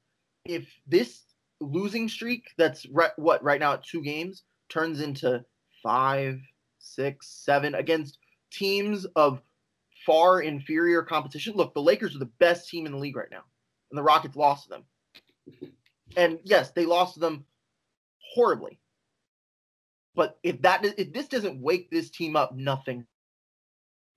if 0.45 0.67
this 0.87 1.23
losing 1.61 2.09
streak 2.09 2.47
that's 2.57 2.87
re- 2.87 3.09
what 3.17 3.43
right 3.45 3.61
now 3.61 3.75
at 3.75 3.85
two 3.85 4.03
games 4.03 4.45
turns 4.69 5.01
into 5.01 5.45
five, 5.83 6.41
six, 6.79 7.29
seven 7.29 7.75
against 7.75 8.19
teams 8.51 9.05
of 9.17 9.43
far 10.07 10.41
inferior 10.41 11.03
competition. 11.03 11.55
Look, 11.55 11.75
the 11.75 11.83
Lakers 11.83 12.17
are 12.17 12.21
the 12.21 12.31
best 12.39 12.69
team 12.69 12.87
in 12.87 12.93
the 12.93 12.99
league 12.99 13.17
right 13.17 13.31
now, 13.31 13.43
and 13.91 13.99
the 13.99 14.03
Rockets 14.03 14.37
lost 14.37 14.65
to 14.65 14.71
them. 14.71 15.73
And 16.17 16.39
yes, 16.45 16.71
they 16.73 16.87
lost 16.87 17.15
to 17.15 17.21
them 17.21 17.45
horribly. 18.35 18.79
But 20.21 20.39
if 20.43 20.61
that 20.61 20.85
if 20.99 21.15
this 21.15 21.29
doesn't 21.29 21.63
wake 21.63 21.91
this 21.91 22.11
team 22.11 22.37
up, 22.37 22.55
nothing. 22.55 23.07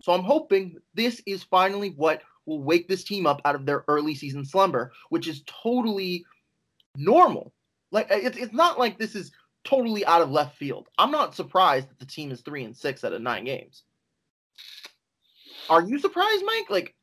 So 0.02 0.12
I'm 0.12 0.26
hoping 0.26 0.76
this 0.94 1.22
is 1.26 1.44
finally 1.44 1.92
what 1.92 2.24
will 2.46 2.62
wake 2.62 2.90
this 2.90 3.06
team 3.06 3.26
up 3.26 3.40
out 3.46 3.56
of 3.56 3.66
their 3.66 3.86
early 3.88 4.14
season 4.14 4.44
slumber, 4.44 4.92
which 5.12 5.30
is 5.30 5.44
totally 5.46 6.26
normal. 6.98 7.54
Like 7.92 8.12
uh, 8.12 8.18
it's 8.22 8.36
it's 8.36 8.52
not 8.52 8.78
like 8.78 9.00
this 9.00 9.16
is 9.16 9.32
totally 9.64 10.06
out 10.06 10.22
of 10.22 10.30
left 10.30 10.58
field. 10.58 10.90
I'm 10.98 11.10
not 11.10 11.36
surprised 11.36 11.90
that 11.90 12.00
the 12.00 12.06
team 12.06 12.32
is 12.32 12.42
three 12.42 12.66
and 12.66 12.76
six 12.76 13.06
out 13.06 13.14
of 13.14 13.22
nine 13.22 13.46
games. 13.46 13.84
Are 15.70 15.84
you 15.84 16.00
surprised, 16.00 16.44
Mike? 16.46 16.70
Like, 16.70 16.96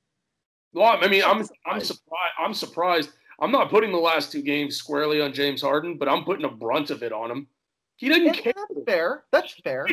well, 0.74 0.98
I 1.00 1.08
mean, 1.08 1.22
I'm 1.24 1.38
I'm 1.64 1.80
surprised. 1.80 2.34
I'm 2.38 2.52
surprised. 2.52 3.10
I'm 3.38 3.50
not 3.50 3.70
putting 3.70 3.92
the 3.92 3.96
last 3.96 4.30
two 4.30 4.42
games 4.42 4.76
squarely 4.76 5.22
on 5.22 5.32
James 5.32 5.62
Harden, 5.62 5.96
but 5.96 6.06
I'm 6.06 6.22
putting 6.24 6.44
a 6.44 6.50
brunt 6.50 6.90
of 6.90 7.02
it 7.02 7.14
on 7.14 7.30
him. 7.30 7.46
He 8.00 8.08
doesn't 8.08 8.24
yeah, 8.24 8.32
care. 8.32 8.52
That's 8.56 8.84
fair. 8.86 9.24
That's 9.30 9.52
fair. 9.62 9.86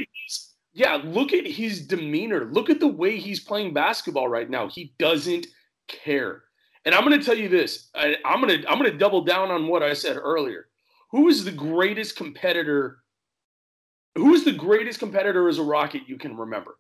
Yeah, 0.72 1.02
look 1.04 1.34
at 1.34 1.46
his 1.46 1.86
demeanor. 1.86 2.46
Look 2.46 2.70
at 2.70 2.80
the 2.80 2.88
way 2.88 3.18
he's 3.18 3.42
playing 3.42 3.74
basketball 3.74 4.30
right 4.30 4.50
now. 4.50 4.70
He 4.70 4.94
doesn't 4.98 5.48
care. 5.90 6.44
And 6.86 6.96
I'm 6.96 7.04
going 7.04 7.20
to 7.20 7.26
tell 7.26 7.38
you 7.38 7.50
this. 7.50 7.90
I, 7.94 8.16
I'm 8.24 8.40
going 8.40 8.62
to 8.62 8.72
I'm 8.72 8.80
going 8.80 8.90
to 8.90 8.98
double 8.98 9.26
down 9.26 9.52
on 9.52 9.68
what 9.68 9.84
I 9.84 9.92
said 9.92 10.16
earlier. 10.16 10.70
Who 11.12 11.28
is 11.28 11.44
the 11.44 11.52
greatest 11.52 12.16
competitor? 12.16 13.00
Who 14.16 14.34
is 14.34 14.46
the 14.46 14.54
greatest 14.54 15.00
competitor 15.00 15.50
as 15.50 15.58
a 15.58 15.64
Rocket 15.64 16.04
you 16.08 16.18
can 16.18 16.38
remember? 16.38 16.78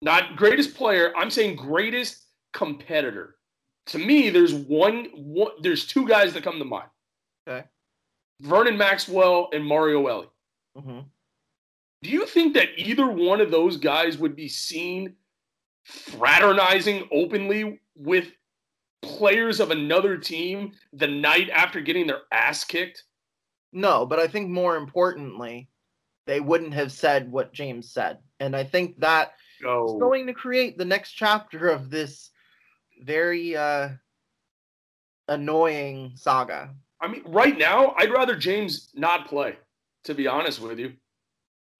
Not 0.00 0.36
greatest 0.36 0.76
player. 0.76 1.12
I'm 1.16 1.30
saying 1.30 1.56
greatest 1.56 2.22
competitor. 2.52 3.34
To 3.86 3.98
me, 3.98 4.30
there's 4.30 4.54
one, 4.54 5.06
one 5.14 5.52
there's 5.60 5.88
two 5.88 6.06
guys 6.06 6.34
that 6.34 6.44
come 6.44 6.60
to 6.60 6.64
mind. 6.64 6.88
Okay. 7.48 7.66
Vernon 8.40 8.76
Maxwell 8.76 9.48
and 9.52 9.64
Mario 9.64 10.06
Elie. 10.06 10.28
Mm-hmm. 10.76 11.00
Do 12.02 12.10
you 12.10 12.26
think 12.26 12.54
that 12.54 12.68
either 12.76 13.06
one 13.06 13.40
of 13.40 13.50
those 13.50 13.76
guys 13.76 14.18
would 14.18 14.36
be 14.36 14.48
seen 14.48 15.14
fraternizing 15.84 17.08
openly 17.10 17.80
with 17.94 18.32
players 19.02 19.60
of 19.60 19.70
another 19.70 20.16
team 20.16 20.72
the 20.92 21.06
night 21.06 21.48
after 21.50 21.80
getting 21.80 22.06
their 22.06 22.22
ass 22.32 22.64
kicked? 22.64 23.04
No, 23.72 24.06
but 24.06 24.18
I 24.18 24.26
think 24.26 24.50
more 24.50 24.76
importantly, 24.76 25.68
they 26.26 26.40
wouldn't 26.40 26.74
have 26.74 26.92
said 26.92 27.30
what 27.30 27.52
James 27.52 27.90
said. 27.92 28.18
And 28.40 28.54
I 28.54 28.64
think 28.64 28.98
that 29.00 29.32
oh. 29.64 29.86
is 29.86 30.00
going 30.00 30.26
to 30.26 30.34
create 30.34 30.76
the 30.76 30.84
next 30.84 31.12
chapter 31.12 31.68
of 31.68 31.90
this 31.90 32.30
very 33.02 33.56
uh, 33.56 33.90
annoying 35.28 36.12
saga. 36.14 36.74
I 37.00 37.08
mean, 37.08 37.22
right 37.26 37.56
now, 37.56 37.94
I'd 37.98 38.10
rather 38.10 38.36
James 38.36 38.90
not 38.94 39.28
play, 39.28 39.56
to 40.04 40.14
be 40.14 40.26
honest 40.26 40.60
with 40.60 40.78
you. 40.78 40.94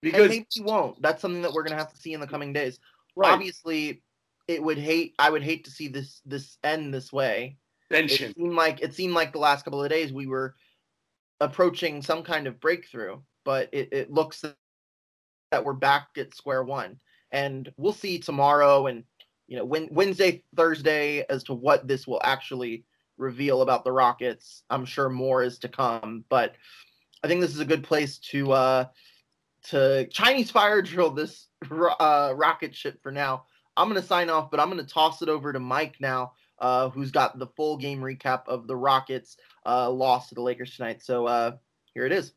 Because 0.03 0.29
maybe 0.29 0.47
he 0.51 0.61
won't. 0.61 1.01
That's 1.01 1.23
something 1.23 1.43
that 1.43 1.53
we're 1.53 1.63
gonna 1.63 1.77
have 1.77 1.93
to 1.93 1.99
see 1.99 2.13
in 2.13 2.21
the 2.21 2.27
coming 2.27 2.53
days. 2.53 2.79
Right. 3.17 3.33
Obviously, 3.33 4.03
it 4.47 4.63
would 4.63 4.79
hate. 4.79 5.15
I 5.19 5.31
would 5.31 5.43
hate 5.43 5.65
to 5.65 5.71
see 5.71 5.89
this 5.89 6.21
this 6.25 6.59
end 6.63 6.93
this 6.93 7.13
way. 7.13 7.57
Tension. 7.91 8.31
It 8.31 8.37
seemed 8.37 8.55
like 8.55 8.83
it 8.83 8.95
seemed 8.95 9.15
like 9.15 9.33
the 9.33 9.39
last 9.39 9.65
couple 9.65 9.83
of 9.83 9.91
days 9.91 10.13
we 10.13 10.27
were 10.27 10.55
approaching 11.41 12.03
some 12.03 12.23
kind 12.23 12.47
of 12.47 12.61
breakthrough, 12.61 13.19
but 13.45 13.69
it, 13.73 13.89
it 13.93 14.11
looks 14.11 14.45
that 15.51 15.65
we're 15.65 15.73
back 15.73 16.09
at 16.17 16.35
square 16.35 16.63
one. 16.63 16.99
And 17.33 17.73
we'll 17.77 17.93
see 17.93 18.19
tomorrow 18.19 18.87
and 18.87 19.05
you 19.49 19.57
know 19.57 19.65
when 19.65 19.89
Wednesday, 19.91 20.43
Thursday 20.57 21.25
as 21.31 21.43
to 21.45 21.55
what 21.55 21.89
this 21.89 22.07
will 22.07 22.21
actually 22.25 22.85
reveal 23.17 23.63
about 23.63 23.85
the 23.85 23.93
Rockets. 23.93 24.63
I'm 24.71 24.85
sure 24.85 25.09
more 25.09 25.43
is 25.43 25.59
to 25.61 25.69
come, 25.69 26.25
but 26.29 26.55
I 27.23 27.29
think 27.29 27.41
this 27.41 27.55
is 27.55 27.61
a 27.61 27.65
good 27.65 27.85
place 27.85 28.19
to 28.31 28.53
uh, 28.53 28.85
to 29.71 30.07
Chinese 30.09 30.51
fire 30.51 30.83
drill 30.83 31.11
this 31.11 31.49
uh, 31.71 32.33
rocket 32.37 32.75
ship 32.75 32.99
for 33.03 33.11
now. 33.11 33.45
I'm 33.77 33.93
to 33.95 34.03
sign 34.03 34.31
off, 34.31 34.51
but 34.51 34.61
I'm 34.61 34.75
to 34.77 34.85
toss 34.85 35.23
it 35.23 35.29
over 35.29 35.53
to 35.53 35.61
Mike 35.61 35.97
now, 36.01 36.33
uh, 36.59 36.89
who's 36.89 37.11
got 37.11 37.39
the 37.39 37.49
full 37.49 37.77
game 37.77 38.01
recap 38.01 38.43
of 38.49 38.67
the 38.67 38.77
Rockets' 38.77 39.37
uh, 39.67 39.91
loss 39.91 40.29
to 40.29 40.35
the 40.35 40.41
Lakers 40.43 40.77
tonight. 40.77 41.03
So 41.03 41.27
uh, 41.27 41.57
here 41.93 42.07
it 42.07 42.13
is. 42.13 42.33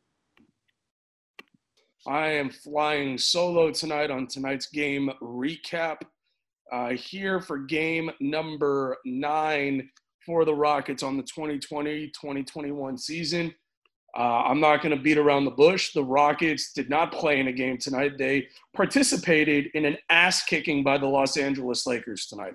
I 2.07 2.29
am 2.29 2.49
flying 2.49 3.17
solo 3.17 3.71
tonight 3.71 4.09
on 4.09 4.27
tonight's 4.27 4.67
game 4.67 5.11
recap. 5.21 5.97
Uh, 6.71 6.89
here 6.91 7.41
for 7.41 7.57
game 7.57 8.11
number 8.19 8.97
nine 9.05 9.89
for 10.29 10.45
the 10.45 10.53
Rockets 10.53 11.01
on 11.01 11.17
the 11.17 11.23
2020 11.23 12.09
2021 12.09 12.97
season. 12.99 13.51
Uh, 14.15 14.43
I'm 14.43 14.59
not 14.59 14.83
going 14.83 14.95
to 14.95 15.01
beat 15.01 15.17
around 15.17 15.45
the 15.45 15.51
bush. 15.51 15.91
The 15.91 16.03
Rockets 16.03 16.71
did 16.71 16.87
not 16.87 17.11
play 17.11 17.39
in 17.39 17.47
a 17.47 17.51
game 17.51 17.79
tonight. 17.79 18.19
They 18.19 18.47
participated 18.75 19.71
in 19.73 19.85
an 19.85 19.97
ass 20.11 20.43
kicking 20.43 20.83
by 20.83 20.99
the 20.99 21.07
Los 21.07 21.35
Angeles 21.35 21.87
Lakers 21.87 22.27
tonight. 22.27 22.53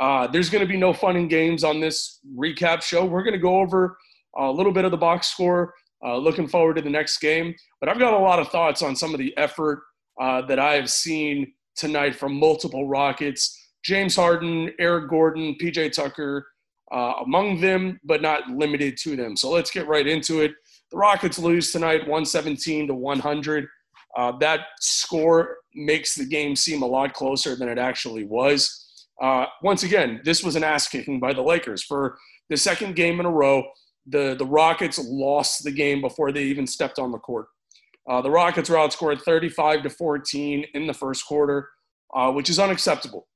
Uh, 0.00 0.26
there's 0.26 0.50
going 0.50 0.66
to 0.66 0.68
be 0.68 0.76
no 0.76 0.92
fun 0.92 1.14
and 1.14 1.30
games 1.30 1.62
on 1.62 1.78
this 1.78 2.18
recap 2.36 2.82
show. 2.82 3.04
We're 3.04 3.22
going 3.22 3.34
to 3.34 3.38
go 3.38 3.60
over 3.60 3.96
a 4.36 4.50
little 4.50 4.72
bit 4.72 4.84
of 4.84 4.90
the 4.90 4.96
box 4.96 5.28
score. 5.28 5.74
Uh, 6.04 6.16
looking 6.16 6.48
forward 6.48 6.74
to 6.74 6.82
the 6.82 6.90
next 6.90 7.18
game. 7.18 7.54
But 7.78 7.88
I've 7.88 8.00
got 8.00 8.14
a 8.14 8.18
lot 8.18 8.40
of 8.40 8.48
thoughts 8.48 8.82
on 8.82 8.96
some 8.96 9.14
of 9.14 9.20
the 9.20 9.32
effort 9.36 9.84
uh, 10.20 10.42
that 10.46 10.58
I 10.58 10.74
have 10.74 10.90
seen 10.90 11.52
tonight 11.76 12.16
from 12.16 12.34
multiple 12.34 12.88
Rockets. 12.88 13.56
James 13.84 14.16
Harden, 14.16 14.72
Eric 14.80 15.08
Gordon, 15.08 15.54
PJ 15.62 15.92
Tucker, 15.92 16.44
uh, 16.92 17.14
among 17.24 17.60
them, 17.60 18.00
but 18.04 18.22
not 18.22 18.48
limited 18.48 18.96
to 18.98 19.16
them. 19.16 19.36
So 19.36 19.50
let's 19.50 19.70
get 19.70 19.88
right 19.88 20.06
into 20.06 20.40
it. 20.40 20.52
The 20.90 20.98
Rockets 20.98 21.38
lose 21.38 21.72
tonight 21.72 22.00
117 22.00 22.88
to 22.88 22.94
100. 22.94 23.66
Uh, 24.16 24.32
that 24.38 24.60
score 24.80 25.58
makes 25.74 26.14
the 26.14 26.24
game 26.24 26.56
seem 26.56 26.82
a 26.82 26.86
lot 26.86 27.12
closer 27.12 27.56
than 27.56 27.68
it 27.68 27.78
actually 27.78 28.24
was. 28.24 28.84
Uh, 29.20 29.46
once 29.62 29.82
again, 29.82 30.20
this 30.24 30.42
was 30.42 30.56
an 30.56 30.64
ass 30.64 30.88
kicking 30.88 31.18
by 31.18 31.32
the 31.32 31.42
Lakers. 31.42 31.82
For 31.82 32.16
the 32.48 32.56
second 32.56 32.96
game 32.96 33.18
in 33.20 33.26
a 33.26 33.30
row, 33.30 33.64
the, 34.06 34.36
the 34.38 34.46
Rockets 34.46 34.98
lost 34.98 35.64
the 35.64 35.72
game 35.72 36.00
before 36.00 36.32
they 36.32 36.44
even 36.44 36.66
stepped 36.66 36.98
on 36.98 37.10
the 37.10 37.18
court. 37.18 37.46
Uh, 38.08 38.20
the 38.20 38.30
Rockets 38.30 38.70
were 38.70 38.76
outscored 38.76 39.20
35 39.22 39.82
to 39.82 39.90
14 39.90 40.64
in 40.74 40.86
the 40.86 40.94
first 40.94 41.26
quarter, 41.26 41.68
uh, 42.14 42.30
which 42.30 42.48
is 42.48 42.58
unacceptable. 42.58 43.26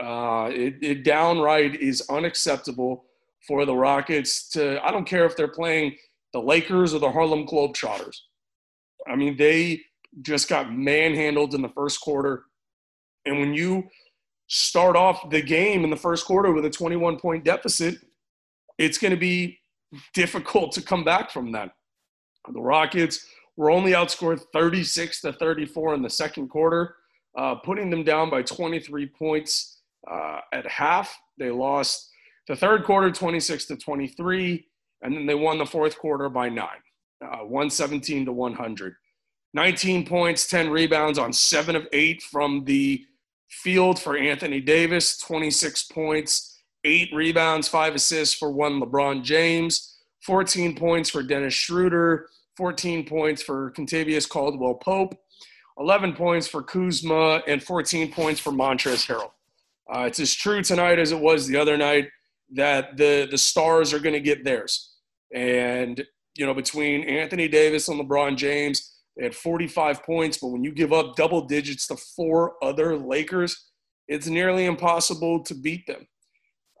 Uh, 0.00 0.50
it, 0.52 0.76
it 0.80 1.04
downright 1.04 1.74
is 1.76 2.02
unacceptable 2.08 3.04
for 3.46 3.64
the 3.64 3.74
Rockets 3.74 4.48
to, 4.50 4.84
I 4.84 4.90
don't 4.90 5.06
care 5.06 5.24
if 5.24 5.36
they're 5.36 5.48
playing 5.48 5.96
the 6.32 6.40
Lakers 6.40 6.94
or 6.94 7.00
the 7.00 7.10
Harlem 7.10 7.46
Globetrotters. 7.46 8.18
I 9.08 9.16
mean, 9.16 9.36
they 9.36 9.82
just 10.22 10.48
got 10.48 10.72
manhandled 10.72 11.54
in 11.54 11.62
the 11.62 11.68
first 11.70 12.00
quarter. 12.00 12.44
And 13.24 13.40
when 13.40 13.54
you 13.54 13.88
start 14.46 14.96
off 14.96 15.30
the 15.30 15.42
game 15.42 15.84
in 15.84 15.90
the 15.90 15.96
first 15.96 16.26
quarter 16.26 16.52
with 16.52 16.64
a 16.64 16.70
21 16.70 17.18
point 17.18 17.44
deficit, 17.44 17.98
it's 18.78 18.98
going 18.98 19.10
to 19.10 19.18
be 19.18 19.58
difficult 20.14 20.72
to 20.72 20.82
come 20.82 21.04
back 21.04 21.30
from 21.30 21.52
that. 21.52 21.72
The 22.52 22.60
Rockets 22.60 23.26
were 23.56 23.70
only 23.70 23.92
outscored 23.92 24.40
36 24.52 25.20
to 25.22 25.32
34 25.32 25.94
in 25.94 26.02
the 26.02 26.10
second 26.10 26.48
quarter, 26.48 26.96
uh, 27.36 27.56
putting 27.56 27.90
them 27.90 28.04
down 28.04 28.30
by 28.30 28.42
23 28.42 29.06
points 29.06 29.77
uh, 30.10 30.40
at 30.52 30.66
half. 30.66 31.16
They 31.38 31.50
lost 31.50 32.10
the 32.46 32.56
third 32.56 32.84
quarter 32.84 33.10
26 33.10 33.66
to 33.66 33.76
23 33.76 34.66
and 35.02 35.14
then 35.14 35.26
they 35.26 35.34
won 35.34 35.58
the 35.58 35.66
fourth 35.66 35.98
quarter 35.98 36.28
by 36.28 36.48
nine, 36.48 36.82
uh, 37.22 37.44
117 37.44 38.26
to 38.26 38.32
100. 38.32 38.94
19 39.54 40.06
points, 40.06 40.46
10 40.46 40.70
rebounds 40.70 41.18
on 41.18 41.32
seven 41.32 41.74
of 41.74 41.86
eight 41.92 42.22
from 42.22 42.64
the 42.64 43.04
field 43.48 43.98
for 43.98 44.16
Anthony 44.16 44.60
Davis, 44.60 45.16
26 45.18 45.84
points, 45.84 46.60
eight 46.84 47.08
rebounds, 47.14 47.66
five 47.66 47.94
assists 47.94 48.34
for 48.34 48.52
one 48.52 48.80
LeBron 48.80 49.22
James, 49.22 49.96
14 50.22 50.76
points 50.76 51.08
for 51.08 51.22
Dennis 51.22 51.54
Schroeder, 51.54 52.28
14 52.56 53.06
points 53.06 53.42
for 53.42 53.72
Kentavious 53.72 54.28
Caldwell 54.28 54.74
Pope, 54.74 55.14
11 55.78 56.14
points 56.14 56.46
for 56.46 56.62
Kuzma, 56.62 57.42
and 57.46 57.62
14 57.62 58.12
points 58.12 58.40
for 58.40 58.50
Montrezl 58.52 59.06
Harrell. 59.06 59.30
Uh, 59.92 60.04
it's 60.06 60.20
as 60.20 60.34
true 60.34 60.62
tonight 60.62 60.98
as 60.98 61.12
it 61.12 61.18
was 61.18 61.46
the 61.46 61.56
other 61.56 61.76
night 61.76 62.08
that 62.54 62.96
the 62.96 63.26
the 63.30 63.38
stars 63.38 63.92
are 63.92 63.98
going 63.98 64.14
to 64.14 64.20
get 64.20 64.44
theirs. 64.44 64.94
And 65.34 66.04
you 66.36 66.46
know, 66.46 66.54
between 66.54 67.02
Anthony 67.04 67.48
Davis 67.48 67.88
and 67.88 68.00
LeBron 68.00 68.36
James, 68.36 68.96
they 69.16 69.24
had 69.24 69.34
45 69.34 70.04
points. 70.04 70.38
But 70.38 70.48
when 70.48 70.62
you 70.62 70.72
give 70.72 70.92
up 70.92 71.16
double 71.16 71.46
digits 71.46 71.86
to 71.88 71.96
four 71.96 72.54
other 72.62 72.96
Lakers, 72.96 73.70
it's 74.06 74.28
nearly 74.28 74.66
impossible 74.66 75.42
to 75.44 75.54
beat 75.54 75.86
them. 75.86 76.06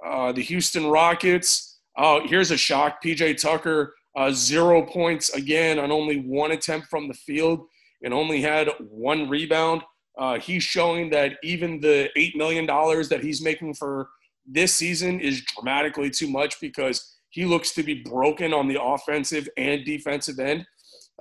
Uh, 0.04 0.32
the 0.32 0.42
Houston 0.42 0.86
Rockets. 0.86 1.80
Oh, 1.96 2.26
here's 2.26 2.52
a 2.52 2.56
shock. 2.56 3.02
PJ 3.02 3.40
Tucker, 3.40 3.94
uh, 4.16 4.30
zero 4.30 4.86
points 4.86 5.30
again 5.30 5.78
on 5.78 5.90
only 5.90 6.20
one 6.20 6.52
attempt 6.52 6.86
from 6.86 7.08
the 7.08 7.14
field 7.14 7.66
and 8.02 8.14
only 8.14 8.40
had 8.40 8.68
one 8.78 9.28
rebound. 9.28 9.82
Uh, 10.18 10.38
he's 10.38 10.64
showing 10.64 11.10
that 11.10 11.36
even 11.44 11.80
the 11.80 12.10
$8 12.16 12.34
million 12.34 12.66
that 12.66 13.20
he's 13.22 13.40
making 13.40 13.74
for 13.74 14.08
this 14.44 14.74
season 14.74 15.20
is 15.20 15.42
dramatically 15.42 16.10
too 16.10 16.28
much 16.28 16.60
because 16.60 17.16
he 17.30 17.44
looks 17.44 17.72
to 17.74 17.82
be 17.82 18.02
broken 18.02 18.52
on 18.52 18.66
the 18.66 18.82
offensive 18.82 19.48
and 19.56 19.84
defensive 19.84 20.40
end. 20.40 20.66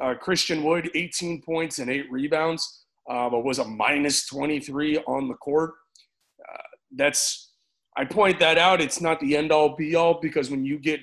Uh, 0.01 0.16
Christian 0.16 0.63
Wood, 0.63 0.89
18 0.96 1.42
points 1.42 1.80
and 1.80 1.92
eight 1.92 2.12
rebounds, 2.12 2.86
uh, 3.10 3.30
but 3.30 3.44
was 3.44 3.60
a 3.60 3.66
minus 3.66 4.25
23 4.27 4.98
on 5.00 5.27
the 5.27 5.34
court. 5.36 5.74
Uh, 6.42 6.58
that's, 6.96 7.51
I 7.98 8.06
point 8.06 8.39
that 8.39 8.58
out. 8.58 8.82
It's 8.82 9.01
not 9.01 9.20
the 9.20 9.38
end 9.38 9.51
all 9.51 9.75
be 9.75 9.96
all 9.96 10.20
because 10.22 10.50
when 10.50 10.66
you 10.66 10.80
get 10.80 11.01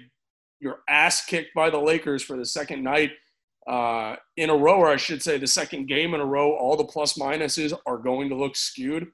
your 0.59 0.79
ass 0.89 1.25
kicked 1.25 1.55
by 1.55 1.71
the 1.71 1.79
Lakers 1.79 2.23
for 2.23 2.37
the 2.37 2.47
second 2.47 2.83
night 2.83 3.11
uh, 3.67 4.17
in 4.37 4.51
a 4.51 4.57
row, 4.57 4.77
or 4.77 4.89
I 4.89 4.97
should 4.97 5.23
say 5.23 5.39
the 5.39 5.47
second 5.47 5.87
game 5.87 6.15
in 6.15 6.21
a 6.21 6.27
row, 6.27 6.53
all 6.53 6.77
the 6.77 6.85
plus 6.85 7.15
minuses 7.15 7.73
are 7.87 7.99
going 7.99 8.29
to 8.29 8.37
look 8.37 8.57
skewed. 8.57 9.07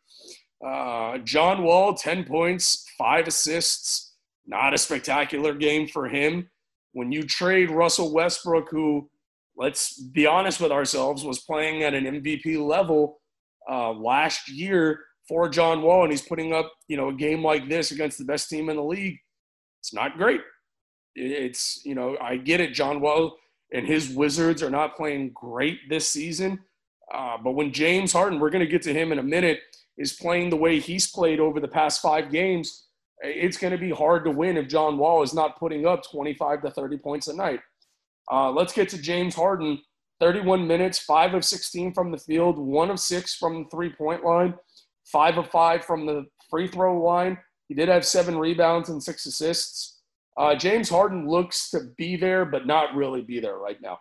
Uh, 0.65 1.19
John 1.19 1.63
Wall, 1.63 1.95
10 1.95 2.25
points, 2.25 2.87
five 2.99 3.27
assists. 3.27 4.15
Not 4.47 4.75
a 4.75 4.79
spectacular 4.79 5.55
game 5.55 5.87
for 5.87 6.09
him. 6.09 6.51
When 6.93 7.13
you 7.13 7.23
trade 7.23 7.71
Russell 7.71 8.13
Westbrook, 8.13 8.69
who, 8.71 9.09
let's 9.57 10.01
be 10.01 10.27
honest 10.27 10.61
with 10.61 10.73
ourselves, 10.73 11.25
was 11.25 11.41
playing 11.41 11.85
at 11.85 11.95
an 11.95 12.05
MVP 12.05 12.59
level 12.59 13.21
uh, 13.71 13.93
last 13.93 14.49
year 14.49 14.99
for 15.29 15.49
John 15.49 15.83
Wall, 15.83 16.03
and 16.03 16.11
he's 16.11 16.23
putting 16.23 16.53
up, 16.53 16.73
you 16.89 16.97
know, 16.97 17.11
a 17.11 17.15
game 17.15 17.45
like 17.45 17.69
this 17.69 17.93
against 17.93 18.19
the 18.19 18.25
best 18.25 18.49
team 18.51 18.69
in 18.69 18.77
the 18.77 18.83
league, 18.83 19.17
it's 19.79 19.95
not 19.95 20.19
great. 20.19 20.41
It's, 21.15 21.81
you 21.85 21.95
know, 21.95 22.17
I 22.21 22.37
get 22.37 22.61
it. 22.61 22.75
John 22.75 23.01
Wall 23.01 23.37
and 23.73 23.87
his 23.87 24.11
Wizards 24.11 24.63
are 24.63 24.71
not 24.71 24.97
playing 24.97 25.31
great 25.35 25.89
this 25.89 26.09
season. 26.09 26.61
Uh, 27.13 27.37
but 27.43 27.53
when 27.53 27.73
James 27.73 28.13
Harden, 28.13 28.39
we're 28.39 28.51
going 28.51 28.65
to 28.65 28.71
get 28.71 28.83
to 28.83 28.93
him 28.95 29.13
in 29.13 29.19
a 29.19 29.23
minute, 29.23 29.61
is 29.99 30.13
playing 30.13 30.51
the 30.51 30.57
way 30.57 30.79
he's 30.79 31.11
played 31.11 31.41
over 31.41 31.61
the 31.61 31.69
past 31.69 32.01
five 32.01 32.31
games, 32.31 32.87
it's 33.23 33.59
going 33.59 33.73
to 33.73 33.79
be 33.79 33.91
hard 33.91 34.25
to 34.25 34.31
win 34.31 34.57
if 34.57 34.69
John 34.69 34.97
Wall 34.97 35.23
is 35.23 35.35
not 35.35 35.59
putting 35.59 35.87
up 35.87 36.03
25 36.11 36.63
to 36.63 36.71
30 36.71 36.99
points 36.99 37.29
a 37.29 37.37
night. 37.37 37.61
Uh, 38.33 38.51
let's 38.51 38.73
get 38.73 38.89
to 38.91 38.99
James 38.99 39.35
Harden. 39.35 39.81
31 40.21 40.67
minutes, 40.67 40.99
5 41.01 41.35
of 41.35 41.45
16 41.45 41.95
from 41.95 42.11
the 42.13 42.19
field, 42.19 42.59
1 42.59 42.91
of 42.91 43.01
6 43.01 43.35
from 43.37 43.65
the 43.65 43.71
three 43.71 43.91
point 43.91 44.23
line, 44.23 44.55
5 45.11 45.39
of 45.39 45.51
5 45.51 45.85
from 45.85 46.07
the 46.07 46.27
free 46.51 46.69
throw 46.69 47.03
line. 47.03 47.39
He 47.69 47.75
did 47.75 47.89
have 47.89 48.05
seven 48.05 48.37
rebounds 48.37 48.89
and 48.89 49.03
six 49.03 49.25
assists. 49.27 50.00
Uh, 50.37 50.55
James 50.55 50.89
Harden 50.89 51.29
looks 51.29 51.71
to 51.71 51.81
be 51.99 52.17
there, 52.17 52.45
but 52.45 52.67
not 52.67 52.95
really 52.95 53.23
be 53.23 53.41
there 53.41 53.59
right 53.59 53.81
now. 53.83 53.99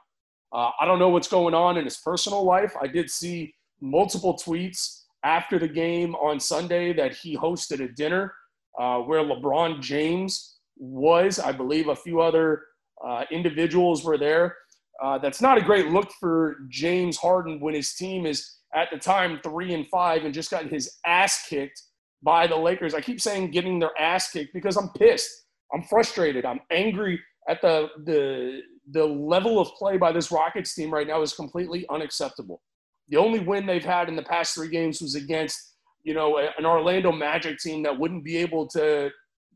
Uh, 0.53 0.71
I 0.79 0.86
don't 0.86 1.00
know 1.00 1.09
what's 1.09 1.27
going 1.27 1.53
on 1.53 1.77
in 1.77 1.86
his 1.86 1.98
personal 1.98 2.43
life. 2.43 2.74
I 2.81 2.88
did 2.88 3.09
see 3.09 3.53
multiple 3.81 4.36
tweets 4.36 5.03
after 5.24 5.59
the 5.59 5.67
game 5.67 6.15
on 6.15 6.39
Sunday 6.39 6.93
that 6.93 7.13
he 7.13 7.36
hosted 7.38 7.83
a 7.83 7.91
dinner 7.93 8.33
uh, 8.79 9.00
where 9.00 9.24
LeBron 9.24 9.81
James 9.81 10.57
was. 10.77 11.39
I 11.39 11.51
believe 11.51 11.88
a 11.88 11.95
few 11.95 12.21
other 12.21 12.63
uh, 13.05 13.25
individuals 13.32 14.03
were 14.03 14.17
there. 14.17 14.56
Uh, 15.01 15.17
that's 15.17 15.41
not 15.41 15.58
a 15.58 15.62
great 15.62 15.88
look 15.88 16.12
for 16.19 16.58
James 16.69 17.17
Harden 17.17 17.60
when 17.60 17.73
his 17.73 17.93
team 17.93 18.25
is 18.25 18.58
at 18.75 18.89
the 18.91 18.97
time 18.97 19.39
three 19.43 19.73
and 19.73 19.88
five 19.88 20.25
and 20.25 20.34
just 20.34 20.51
got 20.51 20.65
his 20.65 20.97
ass 21.06 21.45
kicked 21.47 21.82
by 22.21 22.47
the 22.47 22.56
Lakers. 22.56 22.93
I 22.93 23.01
keep 23.01 23.21
saying 23.21 23.51
getting 23.51 23.80
their 23.80 23.97
ass 23.97 24.32
kicked 24.32 24.53
because 24.53 24.75
I'm 24.75 24.89
pissed. 24.89 25.30
I'm 25.73 25.84
frustrated. 25.84 26.45
I'm 26.45 26.62
angry 26.71 27.19
at 27.47 27.62
the 27.62 27.89
the 28.05 28.62
the 28.91 29.05
level 29.05 29.60
of 29.60 29.67
play 29.73 29.97
by 29.97 30.12
this 30.12 30.32
Rockets 30.32 30.73
team 30.73 30.91
right 30.91 31.08
now 31.08 31.21
is 31.21 31.34
completely 31.34 31.86
unacceptable. 31.89 32.62
The 33.10 33.17
only 33.17 33.39
win 33.39 33.65
they've 33.65 33.84
had 33.84 34.10
in 34.10 34.15
the 34.15 34.23
past 34.23 34.55
three 34.55 34.69
games 34.69 35.01
was 35.01 35.15
against 35.15 35.69
you 36.03 36.13
know, 36.13 36.38
an 36.38 36.65
Orlando 36.65 37.12
Magic 37.12 37.60
team 37.60 37.84
that 37.84 37.97
wouldn't 37.97 38.23
be 38.23 38.38
able 38.38 38.67
to 38.69 39.12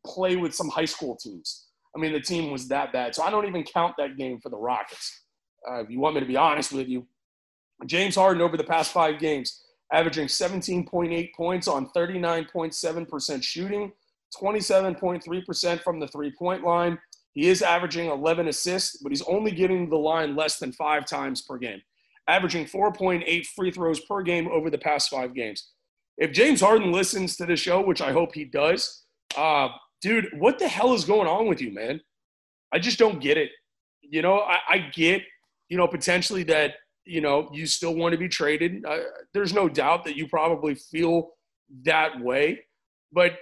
play 0.05 0.35
with 0.35 0.53
some 0.53 0.69
high 0.69 0.85
school 0.85 1.15
teams. 1.15 1.67
I 1.95 1.99
mean, 1.99 2.11
the 2.11 2.19
team 2.19 2.51
was 2.51 2.67
that 2.67 2.91
bad. 2.91 3.15
So 3.15 3.23
I 3.23 3.29
don't 3.29 3.47
even 3.47 3.63
count 3.63 3.95
that 3.97 4.17
game 4.17 4.39
for 4.39 4.49
the 4.49 4.57
Rockets. 4.57 5.21
Uh, 5.67 5.81
if 5.81 5.89
you 5.89 5.99
want 5.99 6.15
me 6.15 6.21
to 6.21 6.27
be 6.27 6.35
honest 6.35 6.73
with 6.73 6.87
you, 6.87 7.07
James 7.85 8.15
Harden 8.15 8.41
over 8.41 8.57
the 8.57 8.63
past 8.63 8.91
five 8.91 9.19
games, 9.19 9.63
averaging 9.91 10.27
17.8 10.27 11.33
points 11.33 11.67
on 11.67 11.89
39.7% 11.95 13.43
shooting, 13.43 13.91
27.3% 14.41 15.81
from 15.81 15.99
the 15.99 16.07
three 16.07 16.31
point 16.37 16.63
line. 16.63 16.97
He 17.33 17.47
is 17.49 17.61
averaging 17.61 18.09
11 18.09 18.47
assists, 18.47 18.97
but 18.97 19.11
he's 19.11 19.23
only 19.23 19.51
getting 19.51 19.89
the 19.89 19.97
line 19.97 20.35
less 20.35 20.59
than 20.59 20.71
five 20.71 21.05
times 21.05 21.41
per 21.41 21.57
game, 21.57 21.81
averaging 22.27 22.65
4.8 22.65 23.45
free 23.47 23.71
throws 23.71 23.99
per 24.01 24.21
game 24.21 24.47
over 24.49 24.69
the 24.69 24.77
past 24.77 25.09
five 25.09 25.33
games 25.33 25.73
if 26.17 26.31
James 26.31 26.61
Harden 26.61 26.91
listens 26.91 27.35
to 27.37 27.45
the 27.45 27.55
show, 27.55 27.81
which 27.81 28.01
I 28.01 28.11
hope 28.11 28.33
he 28.33 28.45
does, 28.45 29.03
uh, 29.35 29.69
dude, 30.01 30.29
what 30.37 30.59
the 30.59 30.67
hell 30.67 30.93
is 30.93 31.05
going 31.05 31.27
on 31.27 31.47
with 31.47 31.61
you, 31.61 31.73
man? 31.73 32.01
I 32.71 32.79
just 32.79 32.99
don't 32.99 33.21
get 33.21 33.37
it. 33.37 33.49
You 34.01 34.21
know, 34.21 34.39
I, 34.39 34.57
I 34.69 34.77
get, 34.93 35.23
you 35.69 35.77
know, 35.77 35.87
potentially 35.87 36.43
that, 36.43 36.75
you 37.05 37.21
know, 37.21 37.49
you 37.51 37.65
still 37.65 37.95
want 37.95 38.13
to 38.13 38.17
be 38.17 38.29
traded. 38.29 38.85
Uh, 38.85 38.99
there's 39.33 39.53
no 39.53 39.67
doubt 39.67 40.03
that 40.05 40.15
you 40.15 40.27
probably 40.27 40.75
feel 40.75 41.31
that 41.83 42.19
way. 42.19 42.59
But 43.11 43.33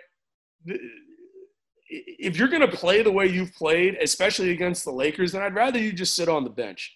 if 0.66 2.38
you're 2.38 2.48
going 2.48 2.62
to 2.62 2.78
play 2.78 3.02
the 3.02 3.12
way 3.12 3.28
you've 3.28 3.54
played, 3.54 3.98
especially 4.02 4.52
against 4.52 4.86
the 4.86 4.92
Lakers, 4.92 5.32
then 5.32 5.42
I'd 5.42 5.56
rather 5.56 5.80
you 5.80 5.92
just 5.92 6.16
sit 6.16 6.30
on 6.30 6.44
the 6.44 6.50
bench. 6.50 6.96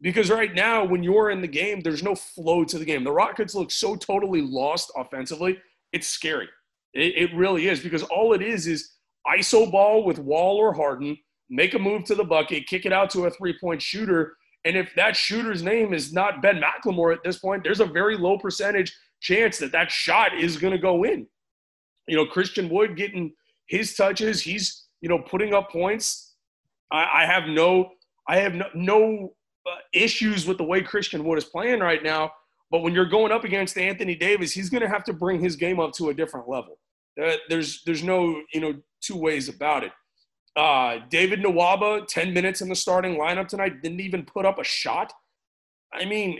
Because 0.00 0.30
right 0.30 0.52
now, 0.52 0.84
when 0.84 1.04
you're 1.04 1.30
in 1.30 1.40
the 1.40 1.46
game, 1.46 1.80
there's 1.80 2.02
no 2.02 2.16
flow 2.16 2.64
to 2.64 2.78
the 2.78 2.84
game. 2.84 3.04
The 3.04 3.12
Rockets 3.12 3.54
look 3.54 3.70
so 3.70 3.94
totally 3.94 4.42
lost 4.42 4.90
offensively. 4.96 5.58
It's 5.92 6.08
scary. 6.08 6.48
It, 6.92 7.30
it 7.30 7.36
really 7.36 7.68
is 7.68 7.80
because 7.80 8.02
all 8.02 8.32
it 8.32 8.42
is 8.42 8.66
is 8.66 8.94
ISO 9.26 9.70
ball 9.70 10.04
with 10.04 10.18
Wall 10.18 10.56
or 10.56 10.74
Harden, 10.74 11.16
make 11.48 11.74
a 11.74 11.78
move 11.78 12.04
to 12.04 12.16
the 12.16 12.24
bucket, 12.24 12.66
kick 12.66 12.84
it 12.84 12.92
out 12.92 13.10
to 13.10 13.26
a 13.26 13.30
three 13.30 13.56
point 13.60 13.80
shooter. 13.80 14.34
And 14.64 14.76
if 14.76 14.92
that 14.96 15.14
shooter's 15.14 15.62
name 15.62 15.94
is 15.94 16.12
not 16.12 16.42
Ben 16.42 16.60
McLemore 16.60 17.12
at 17.12 17.22
this 17.22 17.38
point, 17.38 17.62
there's 17.62 17.80
a 17.80 17.86
very 17.86 18.16
low 18.16 18.38
percentage 18.38 18.96
chance 19.20 19.58
that 19.58 19.72
that 19.72 19.90
shot 19.90 20.36
is 20.36 20.56
going 20.56 20.72
to 20.72 20.78
go 20.78 21.04
in. 21.04 21.26
You 22.06 22.16
know, 22.16 22.26
Christian 22.26 22.68
Wood 22.68 22.96
getting 22.96 23.32
his 23.66 23.94
touches, 23.94 24.42
he's, 24.42 24.86
you 25.00 25.08
know, 25.08 25.18
putting 25.18 25.54
up 25.54 25.70
points. 25.70 26.34
I, 26.90 27.22
I 27.22 27.26
have 27.26 27.46
no, 27.46 27.92
I 28.28 28.36
have 28.38 28.54
no, 28.54 28.66
no 28.74 29.34
uh, 29.66 29.76
issues 29.92 30.46
with 30.46 30.58
the 30.58 30.64
way 30.64 30.82
Christian 30.82 31.24
Wood 31.24 31.38
is 31.38 31.44
playing 31.44 31.80
right 31.80 32.02
now. 32.02 32.32
But 32.70 32.82
when 32.82 32.94
you're 32.94 33.06
going 33.06 33.32
up 33.32 33.44
against 33.44 33.76
Anthony 33.76 34.14
Davis, 34.14 34.52
he's 34.52 34.70
going 34.70 34.82
to 34.82 34.88
have 34.88 35.04
to 35.04 35.12
bring 35.12 35.40
his 35.40 35.56
game 35.56 35.78
up 35.78 35.92
to 35.94 36.08
a 36.08 36.14
different 36.14 36.48
level. 36.48 36.78
Uh, 37.22 37.36
there's 37.50 37.82
there's 37.84 38.02
no 38.02 38.40
you 38.54 38.60
know 38.60 38.74
two 39.02 39.16
ways 39.16 39.48
about 39.50 39.84
it. 39.84 39.92
Uh, 40.56 40.98
David 41.10 41.40
Nwaba, 41.40 42.06
10 42.06 42.32
minutes 42.32 42.60
in 42.60 42.68
the 42.68 42.74
starting 42.74 43.16
lineup 43.16 43.48
tonight, 43.48 43.82
didn't 43.82 44.00
even 44.00 44.24
put 44.24 44.44
up 44.44 44.58
a 44.58 44.64
shot. 44.64 45.12
I 45.94 46.04
mean, 46.04 46.38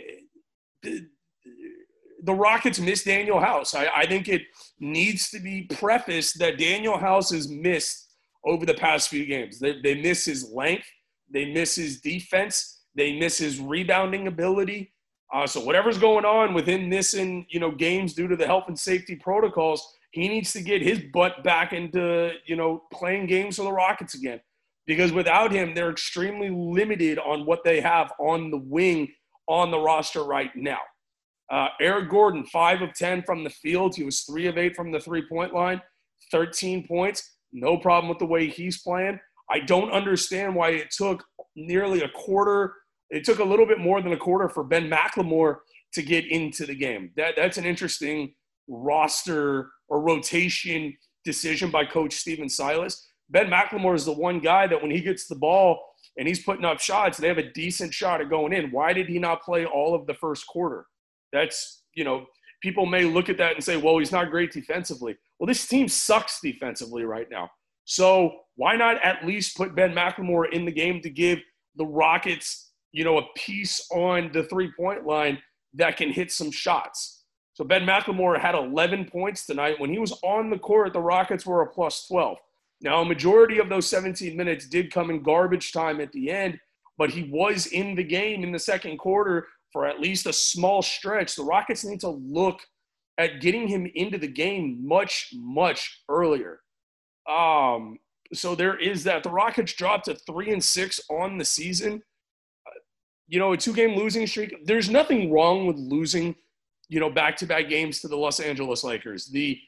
the 2.23 2.33
Rockets 2.33 2.79
miss 2.79 3.03
Danuel 3.03 3.43
House. 3.43 3.75
I, 3.75 3.87
I 3.95 4.05
think 4.05 4.27
it 4.27 4.43
needs 4.79 5.29
to 5.31 5.39
be 5.39 5.63
prefaced 5.63 6.39
that 6.39 6.57
Danuel 6.57 6.99
House 6.99 7.31
has 7.31 7.49
missed 7.49 8.07
over 8.45 8.65
the 8.65 8.73
past 8.73 9.09
few 9.09 9.25
games. 9.25 9.59
They, 9.59 9.79
they 9.81 10.01
miss 10.01 10.25
his 10.25 10.49
length, 10.51 10.87
they 11.29 11.53
miss 11.53 11.75
his 11.75 12.01
defense, 12.01 12.81
they 12.95 13.19
miss 13.19 13.37
his 13.37 13.59
rebounding 13.59 14.27
ability. 14.27 14.93
Uh, 15.33 15.47
so 15.47 15.59
whatever's 15.59 15.97
going 15.97 16.25
on 16.25 16.53
within 16.53 16.89
this 16.89 17.13
and 17.15 17.45
you 17.49 17.59
know 17.59 17.71
games 17.71 18.13
due 18.13 18.27
to 18.27 18.35
the 18.35 18.45
health 18.45 18.65
and 18.67 18.77
safety 18.77 19.15
protocols, 19.15 19.95
he 20.11 20.27
needs 20.27 20.53
to 20.53 20.61
get 20.61 20.81
his 20.81 21.01
butt 21.11 21.43
back 21.43 21.73
into 21.73 22.31
you 22.45 22.55
know 22.55 22.83
playing 22.93 23.25
games 23.25 23.57
for 23.57 23.63
the 23.63 23.71
Rockets 23.71 24.15
again. 24.15 24.39
Because 24.85 25.13
without 25.13 25.51
him, 25.51 25.73
they're 25.73 25.91
extremely 25.91 26.49
limited 26.49 27.17
on 27.17 27.45
what 27.45 27.63
they 27.63 27.79
have 27.79 28.11
on 28.19 28.51
the 28.51 28.57
wing 28.57 29.09
on 29.47 29.71
the 29.71 29.79
roster 29.79 30.23
right 30.23 30.51
now. 30.55 30.79
Uh, 31.51 31.67
Eric 31.81 32.09
Gordon, 32.09 32.45
five 32.45 32.81
of 32.81 32.93
ten 32.93 33.21
from 33.23 33.43
the 33.43 33.49
field. 33.49 33.95
He 33.95 34.03
was 34.03 34.21
three 34.21 34.47
of 34.47 34.57
eight 34.57 34.75
from 34.75 34.91
the 34.91 34.99
three-point 34.99 35.53
line, 35.53 35.81
13 36.31 36.87
points. 36.87 37.37
No 37.51 37.77
problem 37.77 38.09
with 38.09 38.19
the 38.19 38.25
way 38.25 38.47
he's 38.47 38.81
playing. 38.81 39.19
I 39.49 39.59
don't 39.59 39.91
understand 39.91 40.55
why 40.55 40.69
it 40.69 40.89
took 40.91 41.23
nearly 41.55 42.01
a 42.01 42.09
quarter 42.09 42.73
it 43.13 43.23
took 43.23 43.39
a 43.39 43.43
little 43.43 43.67
bit 43.67 43.79
more 43.79 44.01
than 44.01 44.11
a 44.11 44.17
quarter 44.17 44.49
for 44.49 44.63
Ben 44.63 44.89
McLemore 44.89 45.57
to 45.93 46.01
get 46.01 46.25
into 46.25 46.65
the 46.65 46.73
game. 46.73 47.11
That 47.15 47.35
that's 47.35 47.59
an 47.59 47.65
interesting 47.65 48.33
roster 48.67 49.69
or 49.87 50.01
rotation 50.01 50.97
decision 51.23 51.69
by 51.69 51.85
Coach 51.85 52.13
Stephen 52.13 52.49
Silas. 52.49 53.07
Ben 53.29 53.51
McLemore 53.51 53.95
is 53.95 54.05
the 54.05 54.13
one 54.13 54.39
guy 54.39 54.65
that 54.65 54.81
when 54.81 54.89
he 54.89 54.99
gets 54.99 55.27
the 55.27 55.35
ball 55.35 55.79
and 56.17 56.27
he's 56.27 56.43
putting 56.43 56.65
up 56.65 56.79
shots, 56.79 57.19
they 57.19 57.27
have 57.27 57.37
a 57.37 57.51
decent 57.51 57.93
shot 57.93 58.19
at 58.19 58.31
going 58.31 58.51
in. 58.51 58.71
Why 58.71 58.93
did 58.93 59.07
he 59.07 59.19
not 59.19 59.43
play 59.43 59.65
all 59.65 59.93
of 59.93 60.07
the 60.07 60.15
first 60.15 60.47
quarter? 60.47 60.87
That's, 61.33 61.83
you 61.95 62.05
know, 62.05 62.27
people 62.61 62.85
may 62.85 63.03
look 63.03 63.27
at 63.27 63.37
that 63.37 63.55
and 63.55 63.63
say, 63.63 63.75
well, 63.75 63.97
he's 63.97 64.13
not 64.13 64.31
great 64.31 64.53
defensively. 64.53 65.17
Well, 65.37 65.47
this 65.47 65.67
team 65.67 65.89
sucks 65.89 66.39
defensively 66.41 67.03
right 67.03 67.27
now. 67.29 67.49
So 67.83 68.39
why 68.55 68.77
not 68.77 69.03
at 69.03 69.25
least 69.25 69.57
put 69.57 69.75
Ben 69.75 69.93
McLemore 69.93 70.49
in 70.51 70.63
the 70.63 70.71
game 70.71 71.01
to 71.01 71.09
give 71.09 71.39
the 71.75 71.85
Rockets, 71.85 72.71
you 72.93 73.03
know, 73.03 73.17
a 73.17 73.25
piece 73.35 73.85
on 73.91 74.31
the 74.31 74.43
three 74.43 74.71
point 74.77 75.05
line 75.05 75.39
that 75.73 75.97
can 75.97 76.09
hit 76.09 76.31
some 76.31 76.51
shots? 76.51 77.23
So 77.55 77.63
Ben 77.63 77.85
McLemore 77.85 78.39
had 78.39 78.55
11 78.55 79.09
points 79.11 79.45
tonight. 79.45 79.79
When 79.79 79.91
he 79.91 79.99
was 79.99 80.17
on 80.23 80.49
the 80.49 80.57
court, 80.57 80.93
the 80.93 81.01
Rockets 81.01 81.45
were 81.45 81.61
a 81.61 81.67
plus 81.67 82.07
12. 82.07 82.37
Now, 82.81 83.01
a 83.01 83.05
majority 83.05 83.59
of 83.59 83.69
those 83.69 83.87
17 83.87 84.35
minutes 84.35 84.67
did 84.67 84.91
come 84.91 85.09
in 85.09 85.21
garbage 85.21 85.71
time 85.71 86.01
at 86.01 86.11
the 86.11 86.31
end, 86.31 86.59
but 86.97 87.09
he 87.09 87.29
was 87.31 87.67
in 87.67 87.95
the 87.95 88.03
game 88.03 88.43
in 88.43 88.51
the 88.51 88.59
second 88.59 88.97
quarter 88.97 89.47
for 89.73 89.85
at 89.87 89.99
least 89.99 90.27
a 90.27 90.31
small 90.33 90.81
stretch. 90.81 91.35
The 91.35 91.43
Rockets 91.43 91.83
need 91.83 91.99
to 92.01 92.09
look 92.09 92.61
at 93.17 93.41
getting 93.41 93.67
him 93.67 93.89
into 93.95 94.17
the 94.17 94.27
game 94.27 94.87
much, 94.87 95.29
much 95.33 96.03
earlier. 96.07 96.61
Um, 97.29 97.97
so 98.33 98.55
there 98.55 98.77
is 98.77 99.03
that. 99.03 99.23
The 99.23 99.29
Rockets 99.29 99.73
dropped 99.73 100.05
to 100.05 100.15
three 100.15 100.51
and 100.51 100.63
six 100.63 101.01
on 101.09 101.37
the 101.37 101.45
season. 101.45 102.01
You 103.27 103.39
know, 103.39 103.53
a 103.53 103.57
two 103.57 103.73
game 103.73 103.95
losing 103.95 104.27
streak. 104.27 104.65
There's 104.65 104.89
nothing 104.89 105.31
wrong 105.31 105.65
with 105.65 105.77
losing, 105.77 106.35
you 106.87 106.99
know, 106.99 107.09
back 107.09 107.35
to 107.37 107.45
back 107.45 107.69
games 107.69 107.99
to 108.01 108.07
the 108.07 108.17
Los 108.17 108.39
Angeles 108.39 108.83
Lakers, 108.83 109.27
the 109.27 109.59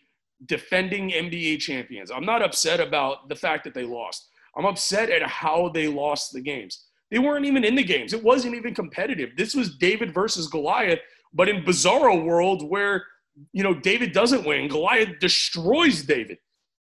defending 0.46 1.12
NBA 1.12 1.60
champions. 1.60 2.12
I'm 2.12 2.26
not 2.26 2.42
upset 2.42 2.80
about 2.80 3.30
the 3.30 3.36
fact 3.36 3.64
that 3.64 3.74
they 3.74 3.86
lost. 3.86 4.30
I'm 4.58 4.66
upset 4.66 5.10
at 5.10 5.24
how 5.24 5.70
they 5.70 5.88
lost 5.88 6.34
the 6.34 6.42
games. 6.42 6.86
They 7.16 7.20
weren't 7.20 7.46
even 7.46 7.64
in 7.64 7.76
the 7.76 7.84
games. 7.84 8.12
It 8.12 8.22
wasn't 8.22 8.56
even 8.56 8.76
competitive. 8.76 9.38
This 9.38 9.56
was 9.56 9.78
David 9.78 10.14
versus 10.14 10.50
Goliath, 10.50 11.00
but 11.34 11.48
in 11.48 11.64
bizarro 11.64 12.26
world 12.26 12.70
where 12.70 13.06
you 13.54 13.64
know 13.64 13.74
David 13.74 14.12
doesn't 14.12 14.46
win, 14.46 14.68
Goliath 14.68 15.18
destroys 15.22 16.02
David. 16.02 16.40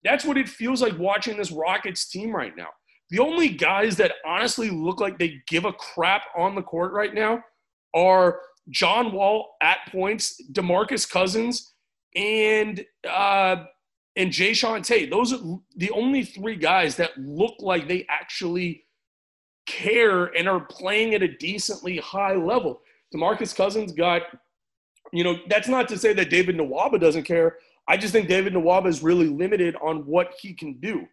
That's 0.03 0.25
what 0.25 0.37
it 0.37 0.49
feels 0.49 0.81
like 0.81 0.99
watching 0.99 1.37
this 1.37 1.49
Rockets 1.49 2.09
team 2.09 2.35
right 2.35 2.51
now. 2.57 2.67
The 3.09 3.19
only 3.19 3.47
guys 3.47 3.95
that 3.97 4.15
honestly 4.25 4.69
look 4.69 4.99
like 4.99 5.17
they 5.17 5.37
give 5.47 5.63
a 5.63 5.71
crap 5.71 6.23
on 6.37 6.55
the 6.55 6.61
court 6.61 6.91
right 6.91 7.13
now 7.13 7.41
are 7.95 8.41
John 8.69 9.13
Wall 9.13 9.55
at 9.61 9.77
points, 9.93 10.41
DeMarcus 10.51 11.09
Cousins, 11.09 11.73
and 12.17 12.83
uh, 13.09 13.63
and 14.17 14.29
Jae'Sean 14.29 14.83
Tate. 14.83 15.09
Those 15.09 15.31
are 15.31 15.39
the 15.77 15.91
only 15.91 16.25
three 16.25 16.57
guys 16.57 16.97
that 16.97 17.17
look 17.17 17.55
like 17.59 17.87
they 17.87 18.05
actually 18.09 18.83
care 19.67 20.25
and 20.35 20.49
are 20.49 20.61
playing 20.61 21.13
at 21.13 21.21
a 21.21 21.27
decently 21.27 21.97
high 21.97 22.35
level. 22.35 22.81
DeMarcus 23.13 23.55
Cousins 23.55 23.91
got, 23.91 24.23
you 25.13 25.23
know, 25.23 25.37
that's 25.49 25.67
not 25.67 25.87
to 25.89 25.97
say 25.97 26.13
that 26.13 26.29
David 26.29 26.57
Nwaba 26.57 26.99
doesn't 26.99 27.23
care. 27.23 27.57
I 27.87 27.95
just 27.97 28.11
think 28.11 28.27
David 28.27 28.53
Nwaba 28.53 28.87
is 28.87 29.03
really 29.03 29.27
limited 29.27 29.75
on 29.81 30.05
what 30.05 30.33
he 30.41 30.53
can 30.53 30.73
do, 30.79 31.07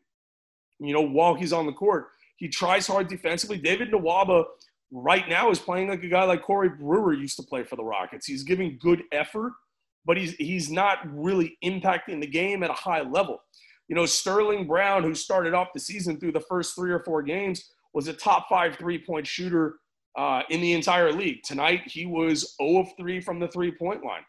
you 0.81 0.93
know, 0.93 1.03
while 1.03 1.35
he's 1.35 1.53
on 1.53 1.67
the 1.67 1.73
court. 1.73 2.09
He 2.37 2.49
tries 2.49 2.87
hard 2.87 3.09
defensively. 3.09 3.59
David 3.59 3.93
Nwaba 3.93 4.45
right 4.91 5.29
now 5.29 5.51
is 5.51 5.59
playing 5.59 5.89
like 5.89 6.03
a 6.03 6.09
guy 6.09 6.25
like 6.25 6.43
Corey 6.43 6.69
Brewer 6.69 7.13
used 7.13 7.37
to 7.37 7.43
play 7.43 7.63
for 7.63 7.77
the 7.77 7.85
Rockets. 7.85 8.27
He's 8.27 8.43
giving 8.43 8.79
good 8.81 9.03
effort, 9.13 9.53
but 10.05 10.17
he's 10.17 10.35
he's 10.35 10.71
not 10.71 10.99
really 11.05 11.57
impacting 11.65 12.21
the 12.21 12.27
game 12.27 12.63
at 12.63 12.71
a 12.71 12.75
high 12.75 13.03
level. 13.03 13.41
You 13.89 13.95
know, 13.95 14.07
Sterling 14.07 14.67
Brown, 14.67 15.03
who 15.03 15.15
started 15.15 15.55
off 15.55 15.69
the 15.75 15.81
season 15.81 16.19
through 16.19 16.33
the 16.33 16.41
first 16.41 16.75
three 16.75 16.91
or 16.91 17.01
four 17.01 17.23
games, 17.23 17.71
was 17.95 18.09
a 18.09 18.13
top 18.13 18.49
five 18.49 18.77
three 18.77 18.99
point 18.99 19.27
shooter 19.27 19.77
uh, 20.17 20.43
in 20.51 20.61
the 20.61 20.73
entire 20.73 21.13
league. 21.13 21.43
Tonight, 21.45 21.83
he 21.87 22.07
was 22.07 22.55
0 22.61 22.81
of 22.81 22.89
3 22.97 23.21
from 23.21 23.41
the 23.41 23.49
three 23.49 23.73
point 23.73 24.05
line. 24.05 24.23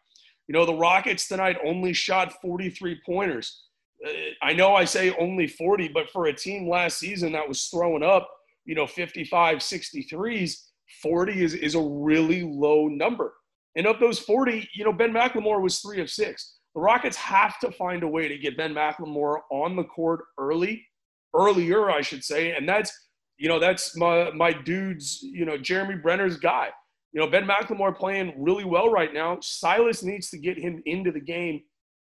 You 0.48 0.54
know, 0.54 0.66
the 0.66 0.76
Rockets 0.76 1.28
tonight 1.28 1.58
only 1.66 1.94
shot 1.94 2.34
43 2.42 3.02
pointers. 3.06 3.64
Uh, 4.06 4.12
I 4.42 4.54
know 4.54 4.76
I 4.76 4.86
say 4.86 5.16
only 5.20 5.48
40, 5.48 5.90
but 5.90 6.10
for 6.10 6.28
a 6.28 6.34
team 6.34 6.70
last 6.70 7.00
season 7.00 7.32
that 7.34 7.48
was 7.48 7.66
throwing 7.66 8.04
up, 8.04 8.30
you 8.66 8.76
know, 8.76 8.88
55, 8.88 9.58
63s, 9.58 10.58
40 11.02 11.44
is, 11.44 11.54
is 11.56 11.76
a 11.76 11.82
really 11.82 12.44
low 12.44 12.88
number. 12.88 13.34
And 13.76 13.88
of 13.88 14.00
those 14.00 14.20
40, 14.20 14.70
you 14.74 14.86
know, 14.86 14.94
Ben 14.94 15.12
McLemore 15.12 15.62
was 15.62 15.80
three 15.80 16.00
of 16.00 16.10
six. 16.10 16.58
The 16.76 16.82
Rockets 16.82 17.18
have 17.18 17.60
to 17.60 17.72
find 17.72 18.04
a 18.04 18.08
way 18.08 18.28
to 18.28 18.38
get 18.38 18.58
Ben 18.58 18.74
McLemore 18.74 19.40
on 19.52 19.76
the 19.76 19.84
court 19.84 20.22
early, 20.38 20.86
earlier, 21.34 21.90
I 21.90 22.02
should 22.02 22.24
say. 22.24 22.52
And 22.52 22.68
that's, 22.68 22.92
you 23.38 23.50
know, 23.50 23.60
that's 23.60 23.96
my, 23.98 24.32
my 24.32 24.54
dude's, 24.54 25.20
you 25.22 25.46
know, 25.46 25.58
Jeremy 25.58 25.96
Brener's 25.96 26.38
guy. 26.38 26.70
You 27.14 27.22
know, 27.22 27.28
Ben 27.28 27.48
McLemore 27.48 27.96
playing 27.96 28.34
really 28.38 28.66
well 28.66 28.90
right 28.90 29.14
now. 29.14 29.38
Silas 29.42 30.04
needs 30.04 30.30
to 30.32 30.38
get 30.38 30.58
him 30.58 30.82
into 30.86 31.12
the 31.12 31.20
game 31.20 31.62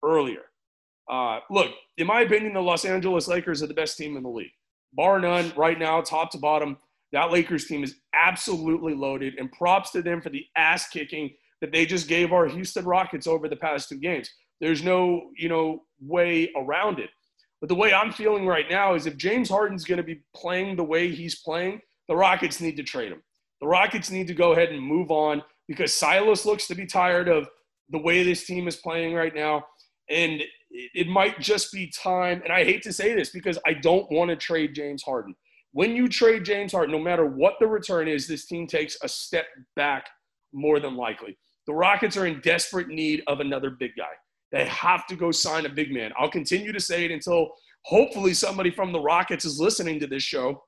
earlier. 0.03 0.41
Uh, 1.09 1.39
look, 1.49 1.71
in 1.97 2.07
my 2.07 2.21
opinion, 2.21 2.53
the 2.53 2.61
Los 2.61 2.83
Angeles 2.83 3.27
Lakers 3.27 3.61
are 3.61 3.67
the 3.67 3.73
best 3.73 3.97
team 3.97 4.17
in 4.17 4.23
the 4.23 4.29
league, 4.29 4.51
bar 4.93 5.19
none. 5.19 5.53
Right 5.55 5.77
now, 5.77 6.01
top 6.01 6.31
to 6.31 6.37
bottom, 6.37 6.77
that 7.13 7.31
Lakers 7.31 7.65
team 7.65 7.83
is 7.83 7.95
absolutely 8.13 8.93
loaded. 8.93 9.35
And 9.37 9.51
props 9.51 9.91
to 9.91 10.01
them 10.01 10.21
for 10.21 10.29
the 10.29 10.45
ass 10.55 10.89
kicking 10.89 11.31
that 11.61 11.71
they 11.71 11.85
just 11.85 12.07
gave 12.07 12.33
our 12.33 12.47
Houston 12.47 12.85
Rockets 12.85 13.27
over 13.27 13.47
the 13.47 13.55
past 13.55 13.89
two 13.89 13.99
games. 13.99 14.29
There's 14.59 14.83
no, 14.83 15.29
you 15.37 15.49
know, 15.49 15.83
way 16.01 16.51
around 16.55 16.99
it. 16.99 17.09
But 17.59 17.69
the 17.69 17.75
way 17.75 17.93
I'm 17.93 18.11
feeling 18.11 18.45
right 18.45 18.69
now 18.69 18.93
is 18.93 19.05
if 19.05 19.17
James 19.17 19.49
Harden's 19.49 19.83
going 19.83 19.97
to 19.97 20.03
be 20.03 20.21
playing 20.35 20.75
the 20.75 20.83
way 20.83 21.11
he's 21.11 21.39
playing, 21.39 21.81
the 22.07 22.15
Rockets 22.15 22.61
need 22.61 22.77
to 22.77 22.83
trade 22.83 23.11
him. 23.11 23.21
The 23.61 23.67
Rockets 23.67 24.11
need 24.11 24.27
to 24.27 24.33
go 24.33 24.51
ahead 24.51 24.69
and 24.69 24.81
move 24.81 25.09
on 25.09 25.41
because 25.67 25.93
Silas 25.93 26.45
looks 26.45 26.67
to 26.67 26.75
be 26.75 26.85
tired 26.85 27.27
of 27.27 27.49
the 27.89 27.97
way 27.97 28.23
this 28.23 28.45
team 28.45 28.67
is 28.67 28.75
playing 28.75 29.13
right 29.13 29.33
now. 29.33 29.65
And 30.09 30.41
it 30.69 31.07
might 31.07 31.39
just 31.39 31.71
be 31.71 31.91
time. 31.91 32.41
And 32.43 32.53
I 32.53 32.63
hate 32.63 32.83
to 32.83 32.93
say 32.93 33.15
this 33.15 33.31
because 33.31 33.57
I 33.65 33.73
don't 33.73 34.09
want 34.11 34.29
to 34.29 34.35
trade 34.35 34.75
James 34.75 35.03
Harden. 35.03 35.35
When 35.71 35.95
you 35.95 36.07
trade 36.07 36.45
James 36.45 36.71
Harden, 36.71 36.91
no 36.91 37.01
matter 37.01 37.25
what 37.25 37.55
the 37.59 37.67
return 37.67 38.07
is, 38.07 38.27
this 38.27 38.45
team 38.45 38.67
takes 38.67 38.97
a 39.01 39.07
step 39.07 39.45
back 39.75 40.07
more 40.53 40.79
than 40.79 40.95
likely. 40.95 41.37
The 41.65 41.73
Rockets 41.73 42.15
are 42.15 42.25
in 42.25 42.39
desperate 42.41 42.87
need 42.87 43.23
of 43.27 43.39
another 43.39 43.71
big 43.71 43.91
guy. 43.97 44.03
They 44.51 44.65
have 44.65 45.05
to 45.07 45.15
go 45.15 45.31
sign 45.31 45.65
a 45.65 45.69
big 45.69 45.91
man. 45.91 46.11
I'll 46.17 46.29
continue 46.29 46.71
to 46.71 46.79
say 46.79 47.05
it 47.05 47.11
until 47.11 47.49
hopefully 47.83 48.33
somebody 48.33 48.71
from 48.71 48.91
the 48.91 48.99
Rockets 48.99 49.45
is 49.45 49.59
listening 49.59 49.99
to 49.99 50.07
this 50.07 50.23
show 50.23 50.63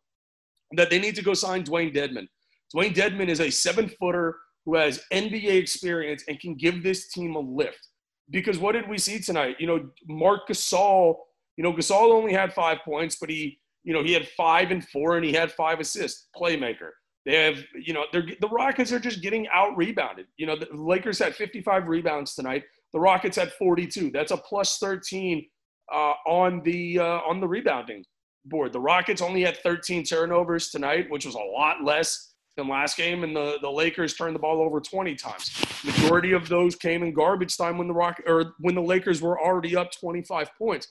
that 0.76 0.90
they 0.90 1.00
need 1.00 1.16
to 1.16 1.24
go 1.24 1.34
sign 1.34 1.64
Dewayne 1.64 1.96
Dedmon. 1.96 2.28
Dewayne 2.76 2.94
Dedmon 2.94 3.30
is 3.30 3.40
a 3.40 3.50
seven 3.50 3.90
footer 4.00 4.38
who 4.66 4.76
has 4.76 5.02
NBA 5.12 5.56
experience 5.56 6.24
and 6.28 6.40
can 6.40 6.56
give 6.56 6.84
this 6.84 7.10
team 7.10 7.36
a 7.36 7.40
lift. 7.40 7.88
Because 8.30 8.60
what 8.60 8.74
did 8.74 8.88
we 8.88 8.98
see 8.98 9.20
tonight? 9.20 9.56
You 9.60 9.68
know, 9.68 9.90
Marc 10.08 10.48
Gasol, 10.48 11.16
you 11.58 11.64
know, 11.64 11.74
Gasol 11.74 12.12
only 12.14 12.34
had 12.34 12.54
five 12.54 12.78
points, 12.86 13.18
but 13.20 13.30
he, 13.30 13.60
you 13.84 13.94
know, 13.94 14.04
he 14.04 14.14
had 14.14 14.28
five 14.38 14.70
and 14.70 14.88
four 14.90 15.16
and 15.16 15.26
he 15.26 15.34
had 15.34 15.52
five 15.54 15.80
assists, 15.80 16.28
playmaker. 16.36 16.92
They 17.26 17.44
have, 17.44 17.58
you 17.76 17.94
know, 17.94 18.06
they're, 18.12 18.28
the 18.40 18.48
Rockets 18.48 18.92
are 18.92 19.00
just 19.00 19.22
getting 19.22 19.48
out 19.50 19.76
rebounded. 19.76 20.28
You 20.38 20.46
know, 20.46 20.56
the 20.56 20.68
Lakers 20.74 21.20
had 21.20 21.36
55 21.36 21.88
rebounds 21.88 22.36
tonight. 22.36 22.64
The 22.94 23.00
Rockets 23.00 23.38
had 23.38 23.52
42. 23.54 24.12
That's 24.12 24.32
a 24.32 24.38
plus 24.38 24.78
13 24.78 25.46
uh, 25.92 26.14
on 26.28 26.62
the 26.64 27.00
uh, 27.00 27.20
on 27.28 27.40
the 27.40 27.48
rebounding 27.48 28.04
board. 28.46 28.74
The 28.74 28.80
Rockets 28.80 29.22
only 29.22 29.44
had 29.44 29.58
13 29.58 30.04
turnovers 30.04 30.70
tonight, 30.70 31.10
which 31.10 31.26
was 31.26 31.36
a 31.36 31.40
lot 31.40 31.84
less 31.84 32.34
than 32.60 32.68
last 32.68 32.98
game, 32.98 33.24
and 33.24 33.36
the, 33.36 33.58
the 33.62 33.70
Lakers 33.70 34.14
turned 34.14 34.36
the 34.36 34.40
ball 34.40 34.62
over 34.62 34.80
20 34.80 35.16
times. 35.16 35.64
Majority 35.84 36.34
of 36.34 36.50
those 36.50 36.76
came 36.76 37.04
in 37.04 37.14
garbage 37.14 37.58
time 37.58 37.78
when 37.78 37.88
the 37.88 37.94
Rock 37.94 38.22
or 38.28 38.54
when 38.60 38.76
the 38.76 38.82
Lakers 38.82 39.22
were 39.22 39.40
already 39.40 39.76
up 39.76 39.92
25 39.92 40.52
points. 40.58 40.88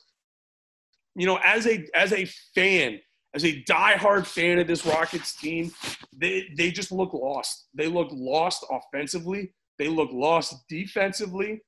You 1.15 1.27
know, 1.27 1.39
as 1.45 1.67
a 1.67 1.87
as 1.95 2.13
a 2.13 2.27
fan, 2.55 3.01
as 3.35 3.45
a 3.45 3.63
diehard 3.65 4.27
fan 4.27 4.59
of 4.59 4.67
this 4.67 4.87
Rockets 4.87 5.35
team, 5.35 5.73
they 6.17 6.49
they 6.57 6.71
just 6.71 6.93
look 6.93 7.13
lost. 7.13 7.69
They 7.75 7.89
look 7.89 8.09
lost 8.13 8.65
offensively. 8.71 9.53
They 9.79 9.89
look 9.89 10.11
lost 10.13 10.55
defensively. 10.69 11.61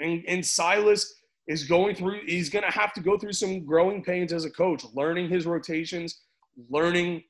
And 0.00 0.24
and 0.26 0.44
Silas 0.44 1.14
is 1.46 1.64
going 1.64 1.94
through. 1.94 2.20
He's 2.26 2.48
going 2.48 2.64
to 2.64 2.70
have 2.70 2.92
to 2.94 3.00
go 3.00 3.18
through 3.18 3.34
some 3.34 3.64
growing 3.64 4.02
pains 4.02 4.32
as 4.32 4.44
a 4.44 4.50
coach, 4.50 4.84
learning 4.94 5.28
his 5.28 5.46
rotations, 5.46 6.20
learning 6.70 7.22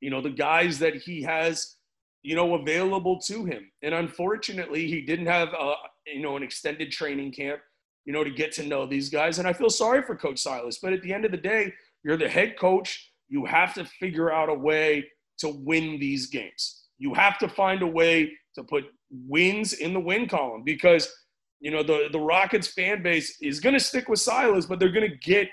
you 0.00 0.10
know, 0.10 0.20
the 0.20 0.30
guys 0.30 0.78
that 0.78 0.96
he 0.96 1.22
has, 1.22 1.76
you 2.22 2.36
know, 2.36 2.54
available 2.54 3.18
to 3.20 3.44
him. 3.44 3.70
And 3.82 3.94
unfortunately, 3.94 4.86
he 4.86 5.00
didn't 5.00 5.26
have, 5.26 5.48
a, 5.48 5.74
you 6.06 6.20
know, 6.20 6.36
an 6.36 6.42
extended 6.42 6.90
training 6.90 7.32
camp, 7.32 7.60
you 8.04 8.12
know, 8.12 8.24
to 8.24 8.30
get 8.30 8.52
to 8.52 8.66
know 8.66 8.86
these 8.86 9.08
guys. 9.08 9.38
And 9.38 9.48
I 9.48 9.52
feel 9.52 9.70
sorry 9.70 10.02
for 10.02 10.14
Coach 10.14 10.38
Silas. 10.38 10.78
But 10.82 10.92
at 10.92 11.02
the 11.02 11.12
end 11.12 11.24
of 11.24 11.30
the 11.30 11.36
day, 11.36 11.72
you're 12.04 12.16
the 12.16 12.28
head 12.28 12.58
coach. 12.58 13.12
You 13.28 13.44
have 13.46 13.74
to 13.74 13.84
figure 13.84 14.32
out 14.32 14.48
a 14.48 14.54
way 14.54 15.06
to 15.38 15.48
win 15.48 15.98
these 15.98 16.26
games. 16.26 16.84
You 16.98 17.14
have 17.14 17.38
to 17.38 17.48
find 17.48 17.82
a 17.82 17.86
way 17.86 18.32
to 18.54 18.62
put 18.62 18.84
wins 19.10 19.74
in 19.74 19.92
the 19.92 20.00
win 20.00 20.28
column 20.28 20.62
because 20.64 21.12
You 21.60 21.70
know, 21.70 21.82
the, 21.82 22.08
the 22.12 22.20
Rockets 22.20 22.68
fan 22.68 23.02
base 23.02 23.38
is 23.40 23.60
going 23.60 23.72
to 23.74 23.80
stick 23.80 24.08
with 24.08 24.20
Silas, 24.20 24.66
but 24.66 24.78
they're 24.78 24.92
going 24.92 25.10
to 25.10 25.16
get 25.16 25.48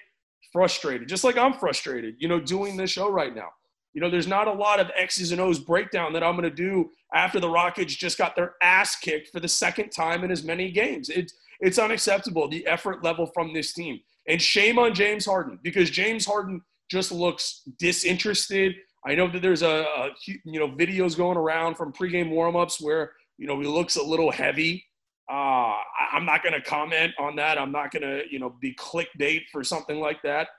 frustrated, 0.52 1.08
just 1.08 1.24
like 1.24 1.38
I'm 1.38 1.54
frustrated, 1.54 2.16
you 2.20 2.28
know, 2.28 2.40
doing 2.40 2.78
this 2.78 2.92
show 2.92 3.10
right 3.10 3.34
now. 3.34 3.50
You 3.94 4.02
know, 4.02 4.10
there's 4.10 4.28
not 4.28 4.48
a 4.48 4.54
lot 4.54 4.80
of 4.80 4.90
X's 4.98 5.32
and 5.32 5.40
O's 5.40 5.60
breakdown 5.60 6.14
that 6.14 6.24
I'm 6.24 6.36
going 6.36 6.50
to 6.50 6.56
do 6.56 6.90
after 7.14 7.40
the 7.40 7.50
Rockets 7.50 7.96
just 7.96 8.18
got 8.18 8.36
their 8.36 8.56
ass 8.62 8.96
kicked 8.96 9.30
for 9.30 9.40
the 9.40 9.48
second 9.48 9.92
time 9.92 10.24
in 10.24 10.32
as 10.32 10.44
many 10.44 10.72
games. 10.72 11.10
It's, 11.10 11.34
it's 11.60 11.78
unacceptable, 11.78 12.50
the 12.50 12.66
effort 12.66 13.04
level 13.04 13.28
from 13.28 13.54
this 13.54 13.74
team. 13.74 14.00
And 14.28 14.42
shame 14.42 14.80
on 14.80 14.94
James 14.94 15.26
Harden 15.26 15.60
because 15.64 15.90
James 15.90 16.26
Harden 16.26 16.62
just 16.90 17.12
looks 17.12 17.64
disinterested. 17.80 18.76
I 19.06 19.16
know 19.16 19.28
that 19.30 19.42
there's 19.42 19.64
a, 19.64 19.86
a 19.98 20.10
you 20.26 20.60
know 20.60 20.70
videos 20.70 21.18
going 21.18 21.38
around 21.38 21.76
from 21.76 21.92
pregame 21.92 22.30
warmups 22.30 22.82
where 22.82 23.12
you 23.38 23.48
know 23.48 23.60
he 23.60 23.68
looks 23.68 23.96
a 23.98 24.04
little 24.04 24.32
heavy. 24.32 24.86
Uh, 25.32 25.76
I'm 26.12 26.26
not 26.26 26.44
going 26.44 26.54
to 26.54 26.62
comment 26.62 27.14
on 27.18 27.36
that. 27.38 27.58
I'm 27.58 27.72
not 27.72 27.92
going 27.92 28.04
to 28.04 28.24
you 28.30 28.40
know 28.40 28.56
be 28.62 28.76
clickbait 28.76 29.44
for 29.52 29.64
something 29.64 30.00
like 30.00 30.22
that. 30.24 30.50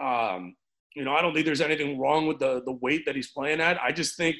Um, 0.00 0.56
you 0.94 1.04
know, 1.04 1.14
I 1.14 1.22
don't 1.22 1.32
think 1.32 1.46
there's 1.46 1.60
anything 1.60 1.98
wrong 1.98 2.26
with 2.26 2.38
the 2.38 2.62
the 2.64 2.72
weight 2.72 3.04
that 3.06 3.16
he's 3.16 3.30
playing 3.30 3.60
at. 3.60 3.80
I 3.80 3.92
just 3.92 4.16
think 4.16 4.36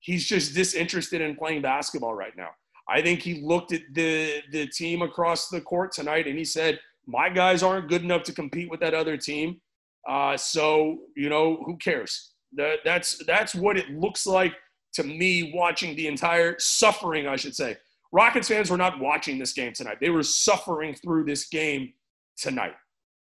he's 0.00 0.26
just 0.26 0.54
disinterested 0.54 1.20
in 1.20 1.36
playing 1.36 1.62
basketball 1.62 2.14
right 2.14 2.36
now. 2.36 2.50
I 2.88 3.00
think 3.00 3.22
he 3.22 3.42
looked 3.42 3.72
at 3.72 3.82
the 3.92 4.42
the 4.50 4.66
team 4.66 5.02
across 5.02 5.48
the 5.48 5.60
court 5.60 5.92
tonight 5.92 6.26
and 6.26 6.36
he 6.36 6.44
said, 6.44 6.78
"My 7.06 7.28
guys 7.28 7.62
aren't 7.62 7.88
good 7.88 8.02
enough 8.02 8.24
to 8.24 8.32
compete 8.32 8.70
with 8.70 8.80
that 8.80 8.94
other 8.94 9.16
team. 9.16 9.60
Uh, 10.06 10.36
so 10.36 10.98
you 11.16 11.28
know, 11.28 11.62
who 11.64 11.76
cares? 11.78 12.32
That, 12.52 12.80
that's 12.84 13.24
that's 13.26 13.54
what 13.54 13.76
it 13.78 13.90
looks 13.90 14.26
like 14.26 14.54
to 14.94 15.02
me 15.02 15.52
watching 15.54 15.96
the 15.96 16.06
entire 16.06 16.56
suffering, 16.58 17.26
I 17.26 17.36
should 17.36 17.54
say. 17.54 17.76
Rockets 18.14 18.46
fans 18.46 18.70
were 18.70 18.76
not 18.76 19.00
watching 19.00 19.38
this 19.38 19.52
game 19.52 19.72
tonight. 19.72 19.96
They 20.00 20.08
were 20.08 20.22
suffering 20.22 20.94
through 20.94 21.24
this 21.24 21.48
game 21.48 21.92
tonight. 22.36 22.74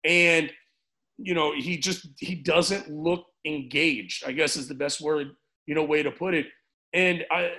And 0.03 0.51
you 1.18 1.35
know, 1.35 1.53
he 1.55 1.77
just 1.77 2.09
he 2.18 2.35
doesn't 2.35 2.90
look 2.90 3.27
engaged. 3.44 4.24
I 4.27 4.33
guess 4.33 4.57
is 4.57 4.66
the 4.66 4.74
best 4.74 5.03
word, 5.03 5.33
you 5.66 5.74
know, 5.74 5.85
way 5.85 6.03
to 6.03 6.11
put 6.11 6.33
it. 6.33 6.46
And 6.94 7.24
I 7.31 7.51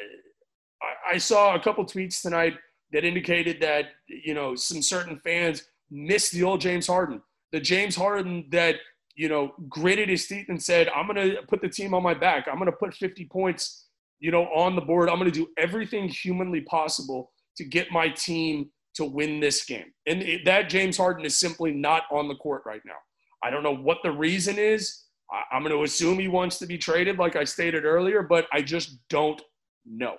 I 1.07 1.19
saw 1.19 1.53
a 1.53 1.59
couple 1.59 1.85
tweets 1.85 2.21
tonight 2.23 2.55
that 2.93 3.05
indicated 3.05 3.61
that 3.61 3.89
you 4.07 4.33
know 4.33 4.55
some 4.55 4.81
certain 4.81 5.19
fans 5.19 5.67
missed 5.91 6.31
the 6.31 6.41
old 6.41 6.61
James 6.61 6.87
Harden, 6.87 7.21
the 7.51 7.59
James 7.59 7.95
Harden 7.95 8.47
that 8.49 8.77
you 9.15 9.29
know 9.29 9.53
gritted 9.67 10.09
his 10.09 10.25
teeth 10.25 10.49
and 10.49 10.61
said, 10.61 10.89
"I'm 10.95 11.07
to 11.13 11.43
put 11.47 11.61
the 11.61 11.69
team 11.69 11.93
on 11.93 12.01
my 12.01 12.15
back. 12.15 12.47
I'm 12.51 12.57
to 12.65 12.71
put 12.71 12.95
50 12.95 13.25
points, 13.25 13.85
you 14.19 14.31
know, 14.31 14.45
on 14.45 14.75
the 14.75 14.81
board. 14.81 15.09
I'm 15.09 15.19
going 15.19 15.31
to 15.31 15.39
do 15.39 15.47
everything 15.57 16.07
humanly 16.07 16.61
possible 16.61 17.31
to 17.57 17.63
get 17.63 17.91
my 17.91 18.09
team 18.09 18.69
to 18.95 19.05
win 19.05 19.39
this 19.39 19.65
game." 19.65 19.93
And 20.07 20.21
it, 20.21 20.45
that 20.45 20.69
James 20.69 20.97
Harden 20.97 21.25
is 21.25 21.37
simply 21.37 21.71
not 21.71 22.03
on 22.11 22.27
the 22.27 22.35
court 22.35 22.63
right 22.65 22.81
now. 22.85 22.97
I 23.43 23.49
don't 23.49 23.63
know 23.63 23.75
what 23.75 23.99
the 24.03 24.11
reason 24.11 24.57
is. 24.57 25.03
I, 25.31 25.43
I'm 25.55 25.63
going 25.63 25.75
to 25.75 25.83
assume 25.83 26.19
he 26.19 26.27
wants 26.27 26.59
to 26.59 26.65
be 26.65 26.77
traded, 26.77 27.17
like 27.17 27.35
I 27.35 27.43
stated 27.43 27.85
earlier, 27.85 28.21
but 28.23 28.47
I 28.51 28.61
just 28.61 28.97
don't 29.09 29.41
know. 29.85 30.15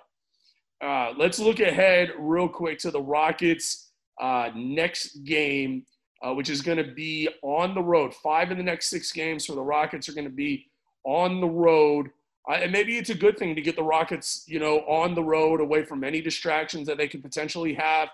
Uh, 0.83 1.13
let's 1.15 1.39
look 1.39 1.59
ahead 1.59 2.11
real 2.17 2.49
quick 2.49 2.79
to 2.79 2.89
the 2.89 3.01
Rockets' 3.01 3.91
uh, 4.19 4.49
next 4.55 5.23
game, 5.23 5.85
uh, 6.23 6.33
which 6.33 6.49
is 6.49 6.61
going 6.61 6.77
to 6.77 6.91
be 6.93 7.29
on 7.43 7.75
the 7.75 7.81
road. 7.81 8.13
Five 8.15 8.49
of 8.51 8.57
the 8.57 8.63
next 8.63 8.89
six 8.89 9.11
games 9.11 9.45
for 9.45 9.53
the 9.53 9.61
Rockets 9.61 10.09
are 10.09 10.13
going 10.13 10.25
to 10.25 10.31
be 10.31 10.65
on 11.03 11.39
the 11.39 11.47
road. 11.47 12.09
Uh, 12.49 12.53
and 12.53 12.71
maybe 12.71 12.97
it's 12.97 13.09
a 13.09 13.15
good 13.15 13.37
thing 13.37 13.55
to 13.55 13.61
get 13.61 13.75
the 13.75 13.83
Rockets, 13.83 14.43
you 14.47 14.59
know, 14.59 14.79
on 14.81 15.13
the 15.13 15.23
road, 15.23 15.61
away 15.61 15.83
from 15.83 16.03
any 16.03 16.21
distractions 16.21 16.87
that 16.87 16.97
they 16.97 17.07
could 17.07 17.21
potentially 17.21 17.73
have 17.73 18.09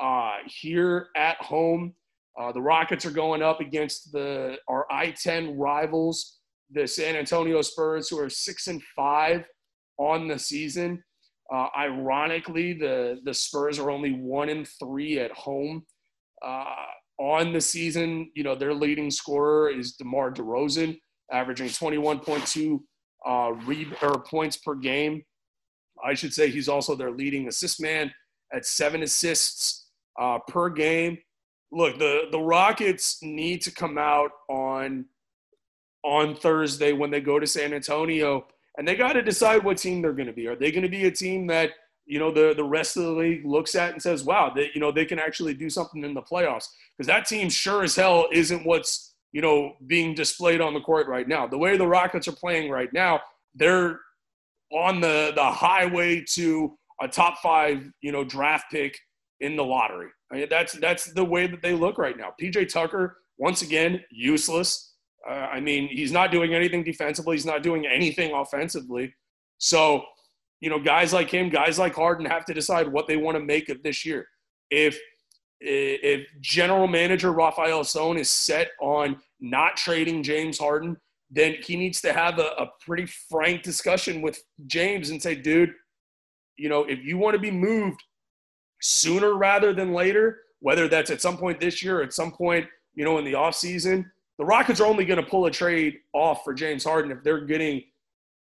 uh, 0.00 0.34
here 0.46 1.08
at 1.16 1.36
home. 1.38 1.94
Uh, 2.38 2.52
the 2.52 2.60
Rockets 2.60 3.04
are 3.04 3.10
going 3.10 3.42
up 3.42 3.60
against 3.60 4.12
the 4.12 4.56
our 4.68 4.86
I-10 4.90 5.54
rivals, 5.56 6.38
the 6.70 6.86
San 6.86 7.16
Antonio 7.16 7.62
Spurs, 7.62 8.08
who 8.08 8.18
are 8.18 8.30
six 8.30 8.66
and 8.66 8.82
five 8.96 9.44
on 9.98 10.28
the 10.28 10.38
season. 10.38 11.02
Uh, 11.52 11.68
ironically, 11.76 12.72
the 12.72 13.20
the 13.24 13.34
Spurs 13.34 13.78
are 13.78 13.90
only 13.90 14.12
one 14.12 14.48
and 14.48 14.66
three 14.80 15.18
at 15.18 15.30
home 15.32 15.84
uh, 16.44 16.74
on 17.18 17.52
the 17.52 17.60
season. 17.60 18.30
You 18.34 18.44
know, 18.44 18.54
their 18.54 18.74
leading 18.74 19.10
scorer 19.10 19.70
is 19.70 19.92
DeMar 19.92 20.32
DeRozan, 20.32 20.98
averaging 21.30 21.68
21.2 21.68 22.80
uh, 23.26 23.52
re- 23.64 23.92
or 24.02 24.22
points 24.22 24.56
per 24.56 24.74
game. 24.74 25.24
I 26.04 26.14
should 26.14 26.34
say 26.34 26.50
he's 26.50 26.68
also 26.68 26.94
their 26.94 27.10
leading 27.10 27.48
assist 27.48 27.80
man 27.80 28.12
at 28.52 28.66
seven 28.66 29.02
assists 29.02 29.86
uh, 30.20 30.38
per 30.48 30.70
game. 30.70 31.18
Look, 31.72 31.98
the 31.98 32.22
the 32.30 32.40
Rockets 32.40 33.18
need 33.22 33.62
to 33.62 33.70
come 33.70 33.98
out 33.98 34.30
on 34.48 35.06
on 36.04 36.36
Thursday 36.36 36.92
when 36.92 37.10
they 37.10 37.20
go 37.20 37.38
to 37.38 37.46
San 37.46 37.72
Antonio 37.72 38.46
and 38.76 38.86
they 38.86 38.94
got 38.96 39.14
to 39.14 39.22
decide 39.22 39.64
what 39.64 39.78
team 39.78 40.02
they're 40.02 40.12
going 40.12 40.26
to 40.26 40.32
be. 40.32 40.46
Are 40.46 40.56
they 40.56 40.70
going 40.70 40.82
to 40.82 40.88
be 40.88 41.06
a 41.06 41.10
team 41.10 41.46
that 41.48 41.70
you 42.06 42.18
know 42.18 42.30
the 42.30 42.54
the 42.54 42.64
rest 42.64 42.96
of 42.96 43.04
the 43.04 43.10
league 43.10 43.46
looks 43.46 43.74
at 43.74 43.92
and 43.92 44.02
says, 44.02 44.24
"Wow, 44.24 44.52
they 44.54 44.70
you 44.74 44.80
know 44.80 44.92
they 44.92 45.06
can 45.06 45.18
actually 45.18 45.54
do 45.54 45.70
something 45.70 46.04
in 46.04 46.14
the 46.14 46.22
playoffs"? 46.22 46.68
Because 46.96 47.06
that 47.06 47.26
team 47.26 47.48
sure 47.48 47.82
as 47.82 47.96
hell 47.96 48.28
isn't 48.30 48.66
what's 48.66 49.13
you 49.34 49.42
know 49.42 49.74
being 49.88 50.14
displayed 50.14 50.62
on 50.62 50.72
the 50.72 50.80
court 50.80 51.08
right 51.08 51.28
now. 51.28 51.46
The 51.46 51.58
way 51.58 51.76
the 51.76 51.86
Rockets 51.86 52.28
are 52.28 52.36
playing 52.36 52.70
right 52.70 52.90
now, 52.94 53.20
they're 53.54 54.00
on 54.72 55.00
the 55.00 55.32
the 55.34 55.44
highway 55.44 56.24
to 56.30 56.78
a 57.02 57.08
top 57.08 57.38
five 57.42 57.84
you 58.00 58.12
know 58.12 58.24
draft 58.24 58.66
pick 58.70 58.98
in 59.40 59.56
the 59.56 59.64
lottery. 59.64 60.08
I 60.32 60.36
mean, 60.36 60.46
that's 60.48 60.72
that's 60.74 61.12
the 61.12 61.24
way 61.24 61.48
that 61.48 61.60
they 61.60 61.74
look 61.74 61.98
right 61.98 62.16
now. 62.16 62.32
PJ 62.40 62.72
Tucker 62.72 63.18
once 63.36 63.62
again 63.62 64.02
useless. 64.10 64.92
Uh, 65.28 65.32
I 65.32 65.58
mean, 65.60 65.88
he's 65.88 66.12
not 66.12 66.30
doing 66.30 66.54
anything 66.54 66.84
defensively. 66.84 67.34
He's 67.36 67.46
not 67.46 67.62
doing 67.62 67.86
anything 67.86 68.32
offensively. 68.32 69.14
So, 69.58 70.04
you 70.60 70.70
know, 70.70 70.78
guys 70.78 71.12
like 71.12 71.30
him, 71.30 71.48
guys 71.48 71.78
like 71.78 71.94
Harden 71.94 72.26
have 72.26 72.44
to 72.44 72.54
decide 72.54 72.86
what 72.86 73.08
they 73.08 73.16
want 73.16 73.36
to 73.36 73.42
make 73.42 73.68
of 73.68 73.82
this 73.82 74.04
year. 74.04 74.28
If 74.70 74.98
if 75.66 76.26
general 76.40 76.86
manager 76.86 77.32
Rafael 77.32 77.84
Stone 77.84 78.18
is 78.18 78.30
set 78.30 78.70
on 78.80 79.16
not 79.40 79.76
trading 79.76 80.22
James 80.22 80.58
Harden, 80.58 80.96
then 81.30 81.56
he 81.62 81.76
needs 81.76 82.00
to 82.02 82.12
have 82.12 82.38
a, 82.38 82.50
a 82.58 82.70
pretty 82.84 83.06
frank 83.06 83.62
discussion 83.62 84.22
with 84.22 84.42
James 84.66 85.10
and 85.10 85.20
say, 85.20 85.34
dude, 85.34 85.72
you 86.56 86.68
know, 86.68 86.84
if 86.84 87.04
you 87.04 87.18
want 87.18 87.34
to 87.34 87.40
be 87.40 87.50
moved 87.50 88.02
sooner 88.80 89.34
rather 89.34 89.72
than 89.72 89.92
later, 89.92 90.38
whether 90.60 90.86
that's 90.88 91.10
at 91.10 91.20
some 91.20 91.36
point 91.36 91.60
this 91.60 91.82
year 91.82 92.00
or 92.00 92.02
at 92.02 92.12
some 92.12 92.30
point, 92.30 92.66
you 92.94 93.04
know, 93.04 93.18
in 93.18 93.24
the 93.24 93.32
offseason, 93.32 94.04
the 94.38 94.44
Rockets 94.44 94.80
are 94.80 94.86
only 94.86 95.04
going 95.04 95.22
to 95.22 95.28
pull 95.28 95.46
a 95.46 95.50
trade 95.50 95.98
off 96.12 96.44
for 96.44 96.54
James 96.54 96.84
Harden 96.84 97.10
if 97.10 97.22
they're 97.22 97.44
getting 97.44 97.82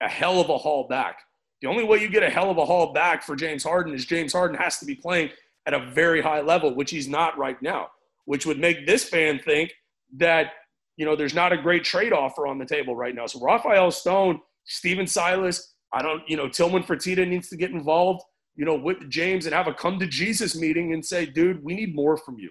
a 0.01 0.09
hell 0.09 0.41
of 0.41 0.49
a 0.49 0.59
haul 0.59 0.87
back. 0.89 1.21
The 1.61 1.69
only 1.69 1.85
way 1.85 1.99
you 1.99 2.09
get 2.09 2.23
a 2.23 2.31
hell 2.31 2.51
of 2.51 2.59
a 2.59 2.65
haul 2.65 2.93
back 2.93 3.23
for 3.23 3.37
James 3.37 3.63
Harden 3.63 3.95
is 3.95 4.05
James 4.05 4.33
Harden 4.33 4.57
has 4.57 4.79
to 4.79 4.85
be 4.85 4.97
playing 4.97 5.31
at 5.67 5.75
a 5.75 5.91
very 5.91 6.21
high 6.21 6.41
level, 6.41 6.75
which 6.75 6.91
he's 6.91 7.09
not 7.09 7.39
right 7.39 7.61
now, 7.63 7.89
which 8.25 8.47
would 8.47 8.59
make 8.59 8.87
this 8.87 9.05
fan 9.05 9.39
think 9.39 9.73
that, 10.17 10.53
you 10.97 11.07
know, 11.07 11.17
there's 11.17 11.35
not 11.35 11.53
a 11.53 11.57
great 11.57 11.85
trade 11.85 12.13
offer 12.13 12.47
on 12.47 12.59
the 12.59 12.67
table 12.67 12.97
right 12.97 13.15
now. 13.15 13.27
So 13.27 13.41
Rafael 13.41 13.91
Stone, 13.91 14.41
Stephen 14.65 15.07
Silas, 15.07 15.75
I 15.93 16.03
don't, 16.03 16.23
you 16.29 16.37
know, 16.37 16.49
Tillman 16.49 16.83
Fertitta 16.83 17.27
needs 17.27 17.49
to 17.51 17.57
get 17.57 17.71
involved, 17.71 18.23
you 18.57 18.65
know, 18.65 18.75
with 18.75 19.09
James 19.11 19.47
and 19.47 19.55
have 19.55 19.69
a 19.69 19.75
come 19.75 19.99
to 19.99 20.07
Jesus 20.07 20.57
meeting 20.57 20.95
and 20.95 21.05
say, 21.05 21.27
dude, 21.27 21.63
we 21.63 21.75
need 21.75 21.95
more 21.95 22.17
from 22.17 22.39
you. 22.39 22.51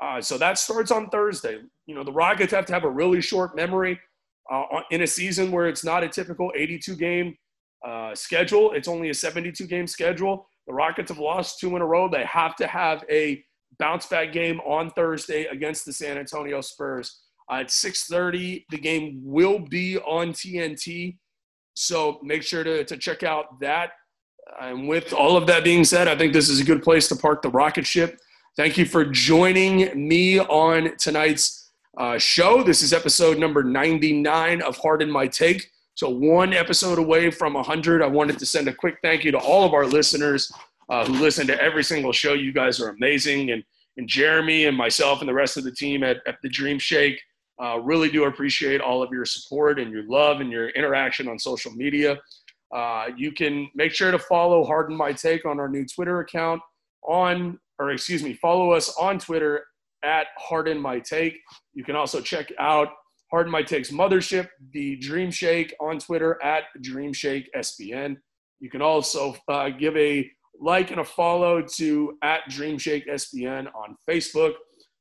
Uh, 0.00 0.20
so 0.20 0.38
that 0.38 0.58
starts 0.58 0.90
on 0.90 1.08
Thursday. 1.08 1.58
You 1.86 1.94
know, 1.94 2.04
the 2.04 2.12
Rockets 2.12 2.52
have 2.52 2.66
to 2.66 2.72
have 2.72 2.84
a 2.84 2.90
really 2.90 3.20
short 3.20 3.56
memory 3.56 3.98
uh, 4.50 4.64
in 4.90 5.02
a 5.02 5.06
season 5.06 5.50
where 5.50 5.66
it's 5.66 5.84
not 5.84 6.04
a 6.04 6.08
typical 6.08 6.52
82 6.54 6.96
game 6.96 7.36
uh, 7.86 8.14
schedule. 8.14 8.72
It's 8.72 8.88
only 8.88 9.10
a 9.10 9.14
72 9.14 9.66
game 9.66 9.86
schedule. 9.86 10.48
The 10.68 10.74
Rockets 10.74 11.10
have 11.10 11.18
lost 11.18 11.58
two 11.58 11.74
in 11.76 11.82
a 11.82 11.86
row. 11.86 12.08
They 12.08 12.24
have 12.26 12.54
to 12.56 12.66
have 12.66 13.02
a 13.10 13.42
bounce 13.78 14.06
back 14.06 14.32
game 14.32 14.60
on 14.60 14.90
Thursday 14.90 15.46
against 15.46 15.86
the 15.86 15.92
San 15.94 16.18
Antonio 16.18 16.60
Spurs. 16.60 17.22
Uh, 17.50 17.60
at 17.60 17.68
6:30, 17.68 18.66
the 18.70 18.76
game 18.76 19.20
will 19.24 19.58
be 19.58 19.96
on 19.98 20.34
TNT. 20.34 21.16
So 21.74 22.20
make 22.22 22.42
sure 22.42 22.62
to, 22.62 22.84
to 22.84 22.96
check 22.98 23.22
out 23.22 23.58
that. 23.60 23.92
And 24.60 24.86
with 24.88 25.14
all 25.14 25.38
of 25.38 25.46
that 25.46 25.64
being 25.64 25.84
said, 25.84 26.06
I 26.06 26.16
think 26.16 26.34
this 26.34 26.50
is 26.50 26.60
a 26.60 26.64
good 26.64 26.82
place 26.82 27.08
to 27.08 27.16
park 27.16 27.40
the 27.40 27.50
rocket 27.50 27.86
ship. 27.86 28.18
Thank 28.56 28.76
you 28.76 28.84
for 28.84 29.06
joining 29.06 30.08
me 30.08 30.38
on 30.38 30.96
tonight's 30.98 31.70
uh, 31.96 32.18
show. 32.18 32.62
This 32.62 32.82
is 32.82 32.92
episode 32.92 33.38
number 33.38 33.62
99 33.62 34.60
of 34.60 34.76
Harden 34.76 35.10
My 35.10 35.28
Take. 35.28 35.70
So, 35.98 36.08
one 36.08 36.52
episode 36.52 37.00
away 37.00 37.28
from 37.28 37.54
100. 37.54 38.02
I 38.02 38.06
wanted 38.06 38.38
to 38.38 38.46
send 38.46 38.68
a 38.68 38.72
quick 38.72 38.98
thank 39.02 39.24
you 39.24 39.32
to 39.32 39.38
all 39.38 39.64
of 39.64 39.74
our 39.74 39.84
listeners 39.84 40.48
uh, 40.88 41.04
who 41.04 41.14
listen 41.14 41.44
to 41.48 41.60
every 41.60 41.82
single 41.82 42.12
show. 42.12 42.34
You 42.34 42.52
guys 42.52 42.80
are 42.80 42.90
amazing. 42.90 43.50
And, 43.50 43.64
and 43.96 44.06
Jeremy 44.06 44.66
and 44.66 44.76
myself 44.76 45.18
and 45.18 45.28
the 45.28 45.34
rest 45.34 45.56
of 45.56 45.64
the 45.64 45.72
team 45.72 46.04
at, 46.04 46.18
at 46.24 46.36
the 46.40 46.48
Dream 46.50 46.78
Shake 46.78 47.20
uh, 47.60 47.80
really 47.80 48.08
do 48.12 48.26
appreciate 48.26 48.80
all 48.80 49.02
of 49.02 49.10
your 49.10 49.24
support 49.24 49.80
and 49.80 49.90
your 49.90 50.04
love 50.04 50.40
and 50.40 50.52
your 50.52 50.68
interaction 50.68 51.26
on 51.26 51.36
social 51.36 51.72
media. 51.72 52.16
Uh, 52.72 53.06
you 53.16 53.32
can 53.32 53.68
make 53.74 53.90
sure 53.90 54.12
to 54.12 54.20
follow 54.20 54.64
Harden 54.64 54.96
My 54.96 55.12
Take 55.12 55.44
on 55.46 55.58
our 55.58 55.68
new 55.68 55.84
Twitter 55.84 56.20
account 56.20 56.62
on 57.02 57.58
or 57.80 57.90
excuse 57.90 58.22
me, 58.22 58.34
follow 58.34 58.70
us 58.70 58.96
on 59.00 59.18
Twitter 59.18 59.64
at 60.04 60.28
Harden 60.36 60.80
My 60.80 61.00
Take. 61.00 61.40
You 61.74 61.82
can 61.82 61.96
also 61.96 62.20
check 62.20 62.52
out 62.60 62.90
Harden 63.30 63.52
My 63.52 63.62
Take's 63.62 63.90
mothership, 63.90 64.48
the 64.72 64.96
Dream 64.96 65.30
Shake, 65.30 65.74
on 65.80 65.98
Twitter 65.98 66.42
at 66.42 66.64
Dream 66.80 67.12
Shake 67.12 67.50
SBN. 67.54 68.16
You 68.60 68.70
can 68.70 68.82
also 68.82 69.36
uh, 69.48 69.68
give 69.68 69.96
a 69.96 70.30
like 70.60 70.90
and 70.90 71.00
a 71.00 71.04
follow 71.04 71.62
to 71.76 72.18
at 72.22 72.40
Dream 72.48 72.78
Shake 72.78 73.06
SBN 73.06 73.66
on 73.74 73.96
Facebook. 74.08 74.54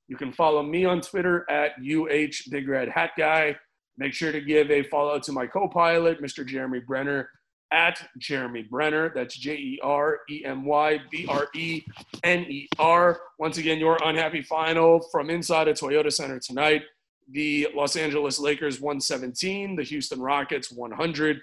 You 0.07 0.17
can 0.17 0.31
follow 0.31 0.61
me 0.61 0.85
on 0.85 1.01
Twitter 1.01 1.45
at 1.49 1.71
UH 1.81 2.49
Big 2.51 2.67
Red 2.67 2.89
Hat 2.89 3.11
Guy. 3.17 3.55
Make 3.97 4.13
sure 4.13 4.31
to 4.31 4.41
give 4.41 4.69
a 4.71 4.83
follow 4.83 5.19
to 5.19 5.31
my 5.31 5.47
co 5.47 5.67
pilot, 5.67 6.21
Mr. 6.21 6.45
Jeremy 6.45 6.81
Brener, 6.81 7.25
at 7.71 8.07
Jeremy 8.17 8.67
Brener. 8.71 9.13
That's 9.13 9.37
J 9.37 9.55
E 9.55 9.79
R 9.83 10.19
E 10.29 10.43
M 10.45 10.65
Y 10.65 10.99
B 11.11 11.25
R 11.27 11.47
E 11.55 11.83
N 12.23 12.41
E 12.41 12.67
R. 12.77 13.19
Once 13.39 13.57
again, 13.57 13.79
your 13.79 13.97
unhappy 14.03 14.41
final 14.41 15.01
from 15.11 15.29
inside 15.29 15.67
a 15.67 15.73
Toyota 15.73 16.11
Center 16.11 16.39
tonight. 16.39 16.83
The 17.29 17.67
Los 17.75 17.95
Angeles 17.95 18.39
Lakers 18.39 18.79
117, 18.79 19.75
the 19.75 19.83
Houston 19.83 20.21
Rockets 20.21 20.71
100. 20.71 21.41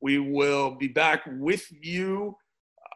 We 0.00 0.18
will 0.18 0.72
be 0.72 0.88
back 0.88 1.22
with 1.26 1.70
you 1.70 2.36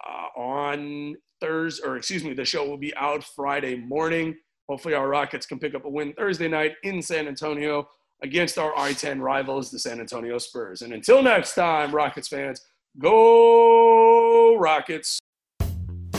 uh, 0.07 0.41
on 0.41 1.17
Thursday, 1.41 1.87
or 1.87 1.97
excuse 1.97 2.25
me, 2.25 2.35
the 2.35 2.45
show 2.45 2.69
will 2.69 2.77
be 2.77 2.95
out 2.97 3.25
Friday 3.25 3.77
morning. 3.77 4.37
Hopefully, 4.69 4.95
our 4.95 5.09
Rockets 5.09 5.47
can 5.47 5.59
pick 5.59 5.75
up 5.75 5.85
a 5.85 5.89
win 5.89 6.13
Thursday 6.13 6.49
night 6.49 6.75
in 6.83 7.01
San 7.03 7.29
Antonio 7.29 7.89
against 8.23 8.59
our 8.59 8.77
I 8.77 8.93
10 8.93 9.21
rivals, 9.21 9.71
the 9.71 9.79
San 9.79 10.01
Antonio 10.01 10.39
Spurs. 10.39 10.83
And 10.83 10.93
until 10.93 11.23
next 11.23 11.55
time, 11.55 11.95
Rockets 11.95 12.29
fans, 12.29 12.67
go 12.99 14.57
Rockets. 14.57 15.20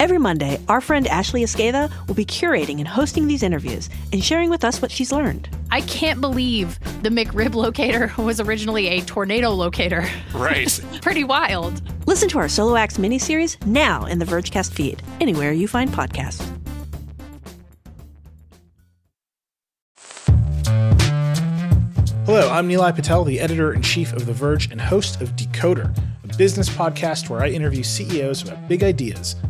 Every 0.00 0.16
Monday, 0.16 0.58
our 0.66 0.80
friend 0.80 1.06
Ashley 1.08 1.42
Esqueda 1.42 1.92
will 2.08 2.14
be 2.14 2.24
curating 2.24 2.78
and 2.78 2.88
hosting 2.88 3.26
these 3.26 3.42
interviews 3.42 3.90
and 4.14 4.24
sharing 4.24 4.48
with 4.48 4.64
us 4.64 4.80
what 4.80 4.90
she's 4.90 5.12
learned. 5.12 5.50
I 5.70 5.82
can't 5.82 6.22
believe 6.22 6.80
the 7.02 7.10
McRib 7.10 7.54
locator 7.54 8.10
was 8.22 8.40
originally 8.40 8.88
a 8.88 9.02
tornado 9.02 9.50
locator. 9.50 10.08
Right. 10.32 10.80
Pretty 11.02 11.22
wild. 11.22 11.82
Listen 12.06 12.30
to 12.30 12.38
our 12.38 12.48
Solo 12.48 12.76
Acts 12.76 12.96
miniseries 12.96 13.62
now 13.66 14.06
in 14.06 14.18
the 14.18 14.24
Vergecast 14.24 14.72
feed, 14.72 15.02
anywhere 15.20 15.52
you 15.52 15.68
find 15.68 15.90
podcasts. 15.90 16.40
Hello, 22.24 22.48
I'm 22.48 22.68
Nilay 22.70 22.94
Patel, 22.94 23.24
the 23.24 23.38
editor 23.38 23.74
in 23.74 23.82
chief 23.82 24.14
of 24.14 24.24
The 24.24 24.32
Verge 24.32 24.70
and 24.70 24.80
host 24.80 25.20
of 25.20 25.36
Decoder, 25.36 25.94
a 26.24 26.36
business 26.38 26.70
podcast 26.70 27.28
where 27.28 27.42
I 27.42 27.48
interview 27.48 27.82
CEOs 27.82 28.44
about 28.44 28.66
big 28.66 28.82
ideas, 28.82 29.34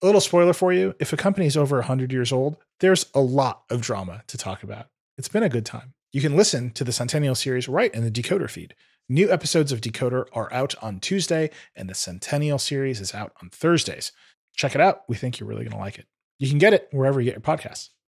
A 0.00 0.06
little 0.06 0.20
spoiler 0.20 0.52
for 0.52 0.72
you 0.72 0.94
if 1.00 1.12
a 1.12 1.16
company 1.16 1.46
is 1.46 1.56
over 1.56 1.78
100 1.78 2.12
years 2.12 2.30
old, 2.30 2.56
there's 2.78 3.06
a 3.14 3.20
lot 3.20 3.64
of 3.68 3.80
drama 3.80 4.22
to 4.28 4.38
talk 4.38 4.62
about. 4.62 4.86
It's 5.16 5.28
been 5.28 5.42
a 5.42 5.48
good 5.48 5.66
time. 5.66 5.92
You 6.12 6.20
can 6.20 6.36
listen 6.36 6.70
to 6.74 6.84
the 6.84 6.92
Centennial 6.92 7.34
series 7.34 7.68
right 7.68 7.92
in 7.92 8.04
the 8.04 8.10
Decoder 8.10 8.48
feed. 8.48 8.76
New 9.08 9.28
episodes 9.28 9.72
of 9.72 9.80
Decoder 9.80 10.26
are 10.32 10.52
out 10.52 10.76
on 10.80 11.00
Tuesday, 11.00 11.50
and 11.74 11.90
the 11.90 11.96
Centennial 11.96 12.60
series 12.60 13.00
is 13.00 13.12
out 13.12 13.32
on 13.42 13.50
Thursdays. 13.50 14.12
Check 14.54 14.76
it 14.76 14.80
out. 14.80 15.02
We 15.08 15.16
think 15.16 15.40
you're 15.40 15.48
really 15.48 15.64
going 15.64 15.72
to 15.72 15.78
like 15.78 15.98
it. 15.98 16.06
You 16.38 16.48
can 16.48 16.58
get 16.58 16.74
it 16.74 16.86
wherever 16.92 17.20
you 17.20 17.24
get 17.24 17.34
your 17.34 17.56
podcasts. 17.56 17.88